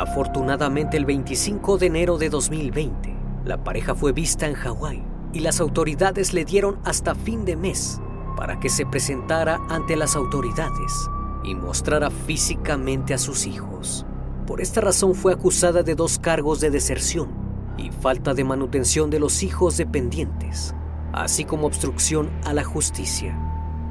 Afortunadamente 0.00 0.96
el 0.96 1.04
25 1.04 1.76
de 1.76 1.84
enero 1.84 2.16
de 2.16 2.30
2020, 2.30 3.14
la 3.44 3.62
pareja 3.62 3.94
fue 3.94 4.12
vista 4.12 4.46
en 4.46 4.54
Hawái 4.54 5.04
y 5.34 5.40
las 5.40 5.60
autoridades 5.60 6.32
le 6.32 6.46
dieron 6.46 6.78
hasta 6.84 7.14
fin 7.14 7.44
de 7.44 7.54
mes 7.54 8.00
para 8.34 8.58
que 8.58 8.70
se 8.70 8.86
presentara 8.86 9.60
ante 9.68 9.96
las 9.96 10.16
autoridades 10.16 11.10
y 11.44 11.54
mostrara 11.54 12.08
físicamente 12.08 13.12
a 13.12 13.18
sus 13.18 13.46
hijos. 13.46 14.06
Por 14.46 14.62
esta 14.62 14.80
razón 14.80 15.14
fue 15.14 15.34
acusada 15.34 15.82
de 15.82 15.94
dos 15.94 16.18
cargos 16.18 16.60
de 16.60 16.70
deserción 16.70 17.28
y 17.76 17.90
falta 17.90 18.32
de 18.32 18.44
manutención 18.44 19.10
de 19.10 19.20
los 19.20 19.42
hijos 19.42 19.76
dependientes, 19.76 20.74
así 21.12 21.44
como 21.44 21.66
obstrucción 21.66 22.30
a 22.46 22.54
la 22.54 22.64
justicia. 22.64 23.38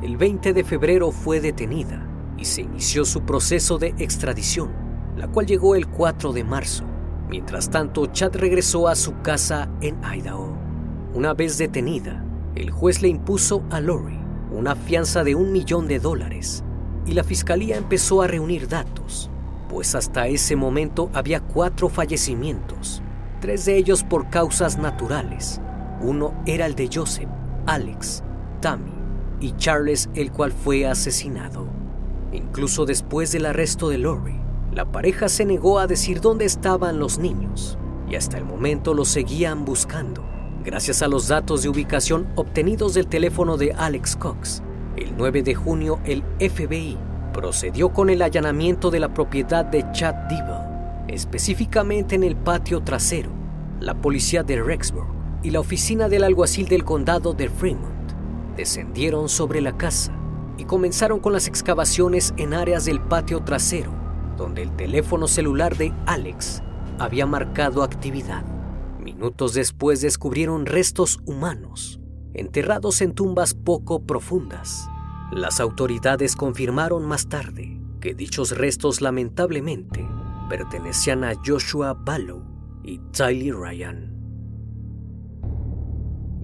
El 0.02 0.18
20 0.18 0.54
de 0.54 0.64
febrero 0.64 1.12
fue 1.12 1.40
detenida 1.40 2.04
y 2.36 2.46
se 2.46 2.64
inició 2.64 3.06
su 3.06 3.22
proceso 3.22 3.78
de 3.78 3.94
extradición, 4.00 4.89
la 5.20 5.28
cual 5.28 5.46
llegó 5.46 5.76
el 5.76 5.86
4 5.86 6.32
de 6.32 6.46
marzo. 6.46 6.86
Mientras 7.30 7.70
tanto, 7.70 8.06
Chad 8.06 8.38
regresó 8.38 8.88
a 8.88 8.96
su 8.96 9.22
casa 9.22 9.70
en 9.82 10.00
Idaho. 10.02 10.58
Una 11.14 11.34
vez 11.34 11.58
detenida, 11.58 12.24
el 12.56 12.72
juez 12.72 13.02
le 13.02 13.10
impuso 13.10 13.64
a 13.70 13.82
Lori 13.82 14.18
una 14.50 14.76
fianza 14.76 15.26
de 15.26 15.36
un 15.36 15.52
millón 15.52 15.90
de 15.90 16.00
dólares 16.00 16.64
y 17.06 17.12
la 17.12 17.26
fiscalía 17.26 17.76
empezó 17.76 18.22
a 18.22 18.28
reunir 18.28 18.70
datos, 18.70 19.30
pues 19.68 19.94
hasta 19.94 20.28
ese 20.28 20.56
momento 20.56 21.10
había 21.14 21.42
cuatro 21.42 21.90
fallecimientos, 21.90 23.04
tres 23.42 23.66
de 23.66 23.76
ellos 23.76 24.06
por 24.06 24.30
causas 24.30 24.78
naturales. 24.78 25.60
Uno 26.02 26.34
era 26.46 26.66
el 26.66 26.76
de 26.76 26.90
Joseph, 26.92 27.30
Alex, 27.66 28.24
Tammy 28.62 28.94
y 29.42 29.52
Charles, 29.58 30.10
el 30.16 30.32
cual 30.32 30.54
fue 30.54 30.88
asesinado. 30.88 31.68
Incluso 32.32 32.86
después 32.86 33.34
del 33.34 33.46
arresto 33.46 33.90
de 33.90 33.98
Lori, 33.98 34.40
la 34.72 34.92
pareja 34.92 35.30
se 35.30 35.46
negó 35.46 35.80
a 35.80 35.88
decir 35.88 36.22
dónde 36.22 36.46
estaban 36.46 37.00
los 37.00 37.18
niños 37.18 37.78
y 38.10 38.16
hasta 38.16 38.38
el 38.38 38.46
momento 38.46 38.94
los 38.94 39.10
seguían 39.10 39.66
buscando. 39.66 40.24
Gracias 40.64 41.02
a 41.02 41.08
los 41.08 41.28
datos 41.28 41.64
de 41.64 41.70
ubicación 41.70 42.28
obtenidos 42.36 42.94
del 42.94 43.08
teléfono 43.08 43.58
de 43.58 43.74
Alex 43.74 44.16
Cox, 44.16 44.62
el 44.98 45.16
9 45.18 45.44
de 45.44 45.56
junio 45.56 46.00
el 46.06 46.24
FBI 46.40 46.98
procedió 47.34 47.94
con 47.94 48.10
el 48.10 48.22
allanamiento 48.22 48.92
de 48.92 49.00
la 49.00 49.14
propiedad 49.14 49.64
de 49.64 49.86
Chad 49.92 50.16
Dibble, 50.28 51.14
específicamente 51.14 52.16
en 52.16 52.24
el 52.24 52.36
patio 52.36 52.82
trasero. 52.82 53.30
La 53.80 53.96
policía 53.96 54.44
de 54.44 54.62
Rexburg 54.62 55.08
y 55.42 55.52
la 55.52 55.62
oficina 55.62 56.10
del 56.10 56.24
alguacil 56.24 56.68
del 56.68 56.84
condado 56.84 57.34
de 57.34 57.48
Fremont 57.48 58.12
descendieron 58.58 59.30
sobre 59.30 59.62
la 59.62 59.78
casa 59.78 60.12
y 60.58 60.66
comenzaron 60.66 61.20
con 61.22 61.32
las 61.32 61.48
excavaciones 61.48 62.34
en 62.36 62.54
áreas 62.54 62.84
del 62.84 63.00
patio 63.00 63.42
trasero, 63.42 63.94
donde 64.40 64.64
el 64.64 64.76
teléfono 64.76 65.28
celular 65.28 65.76
de 65.78 65.94
Alex 66.06 66.64
había 66.98 67.26
marcado 67.26 67.84
actividad. 67.84 68.44
Minutos 68.98 69.54
después 69.54 70.02
descubrieron 70.02 70.66
restos 70.66 71.20
humanos, 71.26 72.00
enterrados 72.34 73.02
en 73.02 73.14
tumbas 73.14 73.54
poco 73.54 74.06
profundas. 74.06 74.90
Las 75.32 75.60
autoridades 75.60 76.38
confirmaron 76.38 77.06
más 77.06 77.28
tarde 77.28 77.80
que 78.00 78.16
dichos 78.16 78.58
restos 78.58 79.02
lamentablemente 79.02 80.08
pertenecían 80.50 81.26
a 81.26 81.34
Joshua 81.46 81.94
Ballow 81.94 82.42
y 82.84 83.00
Tylee 83.12 83.52
Ryan. 83.52 84.16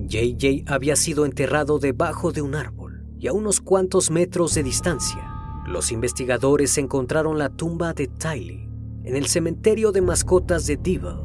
JJ 0.08 0.66
había 0.68 0.98
sido 0.98 1.26
enterrado 1.26 1.80
debajo 1.80 2.34
de 2.34 2.42
un 2.42 2.56
árbol 2.56 3.06
y 3.18 3.28
a 3.28 3.34
unos 3.34 3.62
cuantos 3.62 4.12
metros 4.12 4.54
de 4.54 4.64
distancia, 4.64 5.35
los 5.66 5.92
investigadores 5.92 6.78
encontraron 6.78 7.38
la 7.38 7.50
tumba 7.50 7.94
de 7.94 8.08
Tylee 8.08 8.70
en 9.04 9.16
el 9.16 9.28
cementerio 9.28 9.92
de 9.92 10.02
mascotas 10.02 10.66
de 10.68 10.78
Devil. 10.78 11.16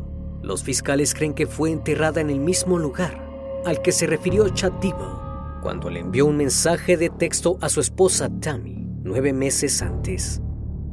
Los 0.42 0.62
fiscales 0.62 1.14
creen 1.14 1.34
que 1.34 1.46
fue 1.46 1.70
enterrada 1.70 2.20
en 2.20 2.30
el 2.30 2.40
mismo 2.40 2.78
lugar 2.78 3.26
al 3.64 3.82
que 3.82 3.92
se 3.92 4.06
refirió 4.06 4.48
Chad 4.48 4.72
Devil 4.80 4.94
cuando 5.62 5.90
le 5.90 6.00
envió 6.00 6.26
un 6.26 6.36
mensaje 6.36 6.96
de 6.96 7.10
texto 7.10 7.58
a 7.60 7.68
su 7.68 7.80
esposa 7.80 8.30
Tammy 8.40 8.86
nueve 9.02 9.32
meses 9.32 9.82
antes, 9.82 10.40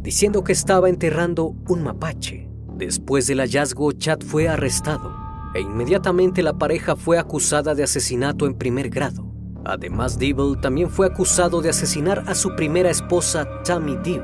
diciendo 0.01 0.43
que 0.43 0.53
estaba 0.53 0.89
enterrando 0.89 1.55
un 1.67 1.83
mapache. 1.83 2.49
Después 2.75 3.27
del 3.27 3.39
hallazgo, 3.39 3.91
Chad 3.93 4.19
fue 4.21 4.47
arrestado 4.47 5.13
e 5.53 5.61
inmediatamente 5.61 6.43
la 6.43 6.57
pareja 6.57 6.95
fue 6.95 7.17
acusada 7.17 7.75
de 7.75 7.83
asesinato 7.83 8.45
en 8.45 8.55
primer 8.55 8.89
grado. 8.89 9.36
Además, 9.65 10.17
Devil 10.17 10.57
también 10.61 10.89
fue 10.89 11.07
acusado 11.07 11.61
de 11.61 11.69
asesinar 11.69 12.23
a 12.27 12.35
su 12.35 12.55
primera 12.55 12.89
esposa, 12.89 13.47
Tammy 13.63 13.95
Devil, 13.97 14.23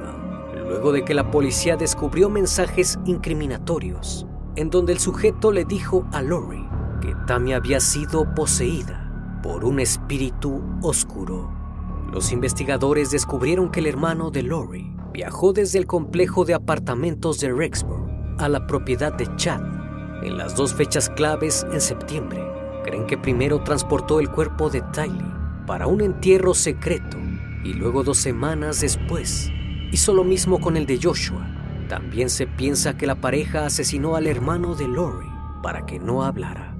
luego 0.68 0.92
de 0.92 1.04
que 1.04 1.14
la 1.14 1.30
policía 1.32 1.76
descubrió 1.76 2.30
mensajes 2.30 2.98
incriminatorios 3.06 4.26
en 4.56 4.70
donde 4.70 4.94
el 4.94 5.00
sujeto 5.00 5.52
le 5.52 5.66
dijo 5.66 6.06
a 6.12 6.22
Lori 6.22 6.68
que 7.02 7.16
Tammy 7.28 7.54
había 7.54 7.80
sido 7.80 8.34
poseída 8.34 9.40
por 9.42 9.66
un 9.66 9.80
espíritu 9.80 10.62
oscuro. 10.82 11.52
Los 12.12 12.32
investigadores 12.32 13.12
descubrieron 13.12 13.72
que 13.72 13.80
el 13.80 13.88
hermano 13.88 14.30
de 14.30 14.44
Lori 14.44 14.96
viajó 15.12 15.54
desde 15.54 15.80
el 15.80 15.88
complejo 15.88 16.46
de 16.46 16.54
apartamentos 16.54 17.40
de 17.40 17.52
Rexburg 17.52 18.08
a 18.38 18.48
la 18.48 18.66
propiedad 18.68 19.14
de 19.14 19.36
Chad 19.36 19.62
en 20.24 20.38
las 20.38 20.56
dos 20.56 20.74
fechas 20.74 21.10
claves 21.10 21.66
en 21.74 21.82
septiembre. 21.82 22.53
Creen 22.84 23.08
que 23.08 23.18
primero 23.18 23.64
transportó 23.64 24.20
el 24.20 24.30
cuerpo 24.30 24.70
de 24.70 24.82
Tylee 24.82 25.34
para 25.66 25.88
un 25.88 26.02
entierro 26.02 26.54
secreto 26.54 27.18
y 27.64 27.74
luego 27.74 28.04
dos 28.04 28.18
semanas 28.18 28.82
después 28.82 29.50
hizo 29.92 30.14
lo 30.14 30.24
mismo 30.24 30.60
con 30.60 30.76
el 30.76 30.86
de 30.86 31.00
Joshua. 31.02 31.48
También 31.88 32.30
se 32.30 32.48
piensa 32.48 32.98
que 32.98 33.08
la 33.08 33.16
pareja 33.16 33.66
asesinó 33.66 34.16
al 34.16 34.28
hermano 34.28 34.76
de 34.76 34.88
Lori 34.88 35.28
para 35.62 35.86
que 35.86 36.00
no 36.00 36.24
hablara. 36.24 36.76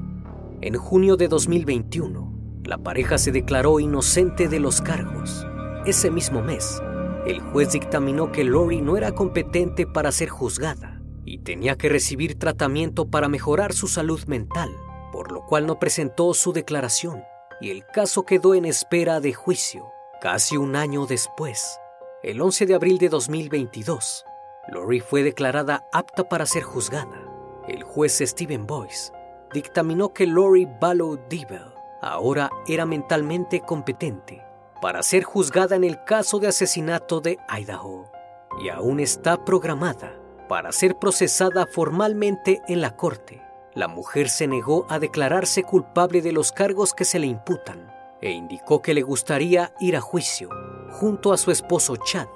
En 0.62 0.76
junio 0.76 1.16
de 1.16 1.28
2021, 1.28 2.34
la 2.64 2.78
pareja 2.78 3.18
se 3.18 3.32
declaró 3.32 3.80
inocente 3.80 4.48
de 4.48 4.60
los 4.60 4.82
cargos. 4.82 5.46
Ese 5.86 6.10
mismo 6.10 6.42
mes, 6.42 6.82
el 7.26 7.40
juez 7.42 7.72
dictaminó 7.72 8.32
que 8.32 8.44
Lori 8.44 8.82
no 8.82 8.98
era 8.98 9.14
competente 9.14 9.86
para 9.86 10.12
ser 10.12 10.30
juzgada 10.30 11.02
y 11.26 11.40
tenía 11.40 11.78
que 11.78 11.90
recibir 11.90 12.36
tratamiento 12.36 13.10
para 13.10 13.30
mejorar 13.30 13.74
su 13.74 13.88
salud 13.88 14.24
mental, 14.26 14.72
por 15.14 15.32
lo 15.32 15.46
cual 15.46 15.68
no 15.68 15.80
presentó 15.80 16.34
su 16.34 16.52
declaración 16.52 17.24
y 17.62 17.70
el 17.70 17.86
caso 17.86 18.24
quedó 18.24 18.56
en 18.56 18.66
espera 18.66 19.20
de 19.20 19.32
juicio. 19.32 19.94
Casi 20.20 20.58
un 20.58 20.76
año 20.76 21.06
después, 21.06 21.80
el 22.24 22.42
11 22.42 22.66
de 22.66 22.74
abril 22.74 22.98
de 22.98 23.10
2022, 23.10 24.26
Lori 24.70 25.02
fue 25.02 25.22
declarada 25.22 25.88
apta 25.92 26.28
para 26.28 26.48
ser 26.48 26.64
juzgada. 26.64 27.22
El 27.68 27.84
juez 27.84 28.24
Stephen 28.26 28.66
Boyce 28.66 29.14
dictaminó 29.54 30.14
que 30.14 30.26
Lori 30.26 30.68
Ballow 30.82 31.20
Dibble 31.30 31.74
ahora 32.02 32.50
era 32.68 32.86
mentalmente 32.86 33.62
competente 33.62 34.44
para 34.82 35.04
ser 35.04 35.24
juzgada 35.24 35.76
en 35.76 35.84
el 35.84 36.04
caso 36.06 36.40
de 36.40 36.48
asesinato 36.48 37.22
de 37.22 37.38
Idaho 37.48 38.12
y 38.60 38.70
aún 38.70 39.00
está 39.00 39.46
programada 39.46 40.18
para 40.50 40.72
ser 40.72 40.96
procesada 40.98 41.68
formalmente 41.68 42.64
en 42.68 42.82
la 42.82 42.96
corte. 42.96 43.43
La 43.76 43.88
mujer 43.88 44.30
se 44.30 44.48
negó 44.48 44.86
a 44.88 45.00
declararse 45.00 45.64
culpable 45.64 46.22
de 46.22 46.32
los 46.32 46.52
cargos 46.52 46.94
que 46.94 47.06
se 47.06 47.18
le 47.18 47.26
imputan 47.26 47.92
e 48.22 48.32
indicó 48.32 48.84
que 48.84 48.94
le 48.94 49.02
gustaría 49.02 49.74
ir 49.80 49.98
a 49.98 50.02
juicio 50.02 50.50
junto 50.92 51.34
a 51.34 51.38
su 51.38 51.50
esposo 51.50 51.96
Chad, 51.98 52.28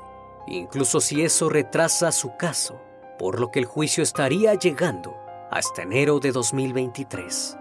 incluso 0.48 1.00
si 1.00 1.22
eso 1.22 1.48
retrasa 1.48 2.12
su 2.12 2.36
caso, 2.38 2.82
por 3.20 3.40
lo 3.40 3.52
que 3.52 3.60
el 3.60 3.66
juicio 3.66 4.02
estaría 4.02 4.56
llegando 4.56 5.16
hasta 5.52 5.84
enero 5.84 6.20
de 6.20 6.32
2023. 6.32 7.56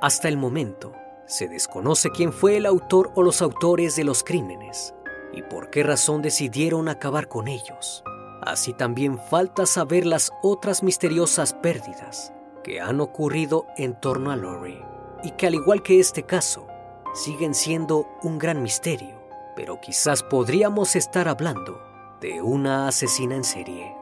Hasta 0.00 0.28
el 0.28 0.38
momento, 0.38 0.94
se 1.26 1.48
desconoce 1.48 2.08
quién 2.10 2.32
fue 2.32 2.56
el 2.56 2.64
autor 2.64 3.12
o 3.14 3.22
los 3.22 3.42
autores 3.42 3.94
de 3.94 4.04
los 4.04 4.24
crímenes 4.24 4.94
y 5.34 5.42
por 5.42 5.68
qué 5.68 5.82
razón 5.82 6.22
decidieron 6.22 6.88
acabar 6.88 7.28
con 7.28 7.46
ellos. 7.46 8.02
Así 8.40 8.72
también 8.72 9.18
falta 9.18 9.66
saber 9.66 10.06
las 10.06 10.32
otras 10.42 10.82
misteriosas 10.82 11.52
pérdidas 11.52 12.32
que 12.68 12.82
han 12.82 13.00
ocurrido 13.00 13.66
en 13.78 13.94
torno 13.94 14.30
a 14.30 14.36
Lori 14.36 14.84
y 15.22 15.30
que 15.30 15.46
al 15.46 15.54
igual 15.54 15.82
que 15.82 16.00
este 16.00 16.24
caso, 16.24 16.66
siguen 17.14 17.54
siendo 17.54 18.06
un 18.22 18.38
gran 18.38 18.62
misterio, 18.62 19.18
pero 19.56 19.80
quizás 19.80 20.22
podríamos 20.22 20.94
estar 20.94 21.28
hablando 21.28 21.80
de 22.20 22.42
una 22.42 22.86
asesina 22.86 23.36
en 23.36 23.44
serie. 23.44 23.96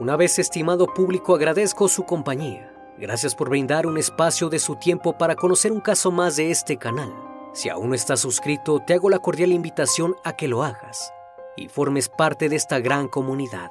Una 0.00 0.16
vez 0.16 0.40
estimado 0.40 0.92
público, 0.92 1.36
agradezco 1.36 1.86
su 1.86 2.04
compañía. 2.04 2.74
Gracias 2.98 3.36
por 3.36 3.50
brindar 3.50 3.86
un 3.86 3.98
espacio 3.98 4.48
de 4.48 4.58
su 4.58 4.74
tiempo 4.74 5.16
para 5.16 5.36
conocer 5.36 5.70
un 5.70 5.80
caso 5.80 6.10
más 6.10 6.34
de 6.34 6.50
este 6.50 6.76
canal. 6.76 7.14
Si 7.52 7.68
aún 7.68 7.90
no 7.90 7.94
estás 7.94 8.18
suscrito, 8.18 8.80
te 8.80 8.94
hago 8.94 9.10
la 9.10 9.20
cordial 9.20 9.52
invitación 9.52 10.16
a 10.24 10.34
que 10.34 10.48
lo 10.48 10.64
hagas 10.64 11.12
y 11.56 11.68
formes 11.68 12.08
parte 12.08 12.48
de 12.48 12.56
esta 12.56 12.80
gran 12.80 13.06
comunidad. 13.06 13.70